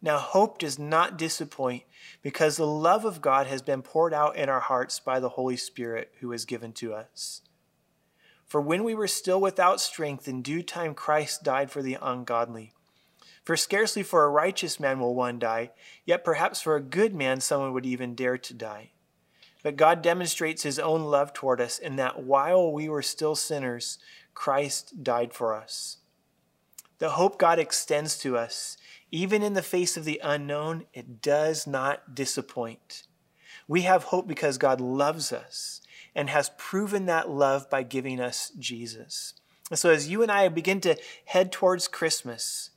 Now, 0.01 0.17
hope 0.17 0.59
does 0.59 0.79
not 0.79 1.17
disappoint 1.17 1.83
because 2.21 2.55
the 2.55 2.65
love 2.65 3.03
of 3.03 3.19
God 3.19 3.47
has 3.47 3.61
been 3.61 3.81
poured 3.81 4.13
out 4.13 4.37
in 4.37 4.47
our 4.47 4.61
hearts 4.61 5.01
by 5.01 5.19
the 5.19 5.29
Holy 5.29 5.57
Spirit 5.57 6.13
who 6.21 6.31
is 6.31 6.45
given 6.45 6.71
to 6.73 6.93
us. 6.93 7.41
For 8.49 8.59
when 8.59 8.83
we 8.83 8.95
were 8.95 9.07
still 9.07 9.39
without 9.39 9.79
strength, 9.79 10.27
in 10.27 10.41
due 10.41 10.63
time 10.63 10.95
Christ 10.95 11.43
died 11.43 11.69
for 11.69 11.83
the 11.83 11.99
ungodly. 12.01 12.73
For 13.43 13.55
scarcely 13.55 14.01
for 14.01 14.25
a 14.25 14.29
righteous 14.29 14.79
man 14.79 14.99
will 14.99 15.13
one 15.13 15.37
die, 15.37 15.69
yet 16.03 16.23
perhaps 16.23 16.59
for 16.59 16.75
a 16.75 16.81
good 16.81 17.13
man 17.13 17.41
someone 17.41 17.73
would 17.73 17.85
even 17.85 18.15
dare 18.15 18.39
to 18.39 18.53
die. 18.55 18.89
But 19.61 19.75
God 19.75 20.01
demonstrates 20.01 20.63
his 20.63 20.79
own 20.79 21.03
love 21.03 21.31
toward 21.31 21.61
us 21.61 21.77
in 21.77 21.95
that 21.97 22.23
while 22.23 22.71
we 22.71 22.89
were 22.89 23.03
still 23.03 23.35
sinners, 23.35 23.99
Christ 24.33 25.03
died 25.03 25.31
for 25.31 25.53
us. 25.53 25.97
The 26.97 27.11
hope 27.11 27.37
God 27.37 27.59
extends 27.59 28.17
to 28.19 28.35
us, 28.35 28.77
even 29.11 29.43
in 29.43 29.53
the 29.53 29.61
face 29.61 29.95
of 29.95 30.05
the 30.05 30.19
unknown, 30.23 30.85
it 30.93 31.21
does 31.21 31.67
not 31.67 32.15
disappoint. 32.15 33.03
We 33.67 33.81
have 33.81 34.05
hope 34.05 34.27
because 34.27 34.57
God 34.57 34.81
loves 34.81 35.31
us 35.31 35.78
and 36.19 36.29
has 36.29 36.51
proven 36.57 37.05
that 37.05 37.29
love 37.29 37.69
by 37.69 37.81
giving 37.81 38.19
us 38.19 38.51
Jesus. 38.59 39.35
And 39.69 39.79
so, 39.79 39.89
as 39.89 40.09
you 40.09 40.21
and 40.21 40.29
I 40.29 40.49
begin 40.49 40.81
to 40.81 40.97
head 41.23 41.49
towards 41.49 41.87
Christmas, 41.87 42.71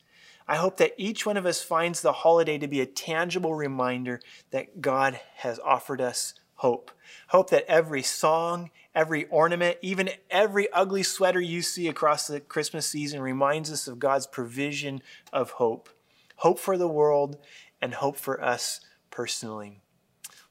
I 0.47 0.55
hope 0.55 0.77
that 0.77 0.95
each 0.97 1.27
one 1.27 1.37
of 1.37 1.45
us 1.45 1.61
finds 1.61 2.03
the 2.03 2.13
holiday 2.13 2.57
to 2.59 2.69
be 2.69 2.81
a 2.81 2.87
tangible 2.87 3.53
reminder 3.53 4.21
that 4.53 4.81
God 4.81 5.19
has 5.39 5.59
offered 5.59 6.01
us 6.01 6.35
hope. 6.55 6.93
Hope 7.31 7.51
that 7.51 7.65
every 7.67 8.05
song, 8.05 8.71
every 8.95 9.25
ornament, 9.25 9.79
even 9.83 10.11
every 10.31 10.73
ugly 10.73 11.03
sweater 11.03 11.41
you 11.41 11.63
see 11.63 11.89
across 11.89 12.29
the 12.29 12.39
Christmas 12.39 12.87
season 12.87 13.21
reminds 13.21 13.73
us 13.73 13.89
of 13.89 13.99
God's 13.99 14.29
provision 14.29 15.03
of 15.33 15.51
hope. 15.51 15.89
Hope 16.37 16.61
for 16.61 16.79
the 16.79 16.87
world 16.87 17.39
and 17.81 17.95
hope 17.95 18.19
for 18.19 18.41
us 18.41 18.79
personally. 19.11 19.81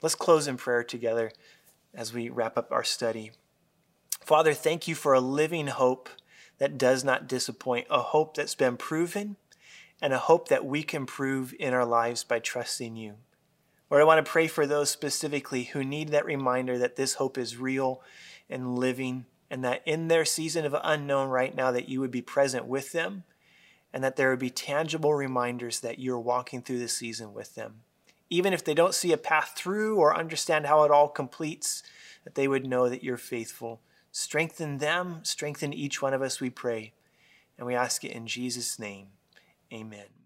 Let's 0.02 0.16
close 0.16 0.46
in 0.46 0.58
prayer 0.58 0.84
together 0.84 1.32
as 1.94 2.14
we 2.14 2.30
wrap 2.30 2.58
up 2.58 2.72
our 2.72 2.84
study. 2.84 3.32
Father, 4.20 4.54
thank 4.54 4.88
you 4.88 4.96
for 4.96 5.14
a 5.14 5.20
living 5.20 5.68
hope 5.68 6.10
that 6.58 6.78
does 6.78 7.04
not 7.04 7.28
disappoint, 7.28 7.88
a 7.90 8.02
hope 8.02 8.36
that's 8.36 8.56
been 8.56 8.78
proven, 8.78 9.36
and 10.02 10.14
a 10.14 10.20
hope 10.20 10.48
that 10.48 10.66
we 10.66 10.84
can 10.84 11.06
prove 11.06 11.54
in 11.60 11.74
our 11.74 11.86
lives 11.86 12.24
by 12.24 12.40
trusting 12.40 12.96
you. 12.96 13.16
Lord, 13.90 14.02
I 14.02 14.06
want 14.06 14.26
to 14.26 14.32
pray 14.32 14.48
for 14.48 14.66
those 14.66 14.90
specifically 14.90 15.64
who 15.66 15.84
need 15.84 16.10
that 16.10 16.26
reminder 16.26 16.78
that 16.78 16.96
this 16.96 17.16
hope 17.16 17.38
is 17.38 17.58
real 17.58 18.02
and 18.50 18.78
living, 18.78 19.26
and 19.50 19.64
that 19.64 19.82
in 19.86 20.08
their 20.08 20.24
season 20.24 20.66
of 20.66 20.76
unknown 20.84 21.30
right 21.30 21.56
now, 21.56 21.72
that 21.72 21.90
you 21.90 22.00
would 22.00 22.12
be 22.12 22.22
present 22.22 22.66
with 22.66 22.92
them, 22.92 23.24
and 23.92 24.04
that 24.04 24.16
there 24.16 24.30
would 24.30 24.40
be 24.40 24.50
tangible 24.50 25.14
reminders 25.14 25.82
that 25.82 26.00
you're 26.00 26.20
walking 26.20 26.62
through 26.62 26.80
the 26.80 26.88
season 26.88 27.34
with 27.34 27.56
them 27.56 27.82
even 28.32 28.54
if 28.54 28.64
they 28.64 28.74
don't 28.74 28.96
see 28.96 29.12
a 29.12 29.18
path 29.18 29.54
through 29.56 29.98
or 29.98 30.18
understand 30.18 30.66
how 30.66 30.84
it 30.84 30.90
all 30.90 31.10
completes, 31.10 31.84
that 32.24 32.34
they 32.36 32.48
would 32.48 32.66
know 32.66 32.90
that 32.90 33.04
you're 33.04 33.18
faithful. 33.18 33.82
Strengthen 34.12 34.78
them, 34.78 35.20
strengthen 35.24 35.74
each 35.74 36.02
one 36.02 36.14
of 36.14 36.22
us, 36.22 36.40
we 36.40 36.50
pray. 36.50 36.94
And 37.58 37.68
we 37.68 37.76
ask 37.76 38.04
it 38.06 38.14
in 38.14 38.26
Jesus' 38.26 38.80
name. 38.80 39.08
Amen. 39.72 40.21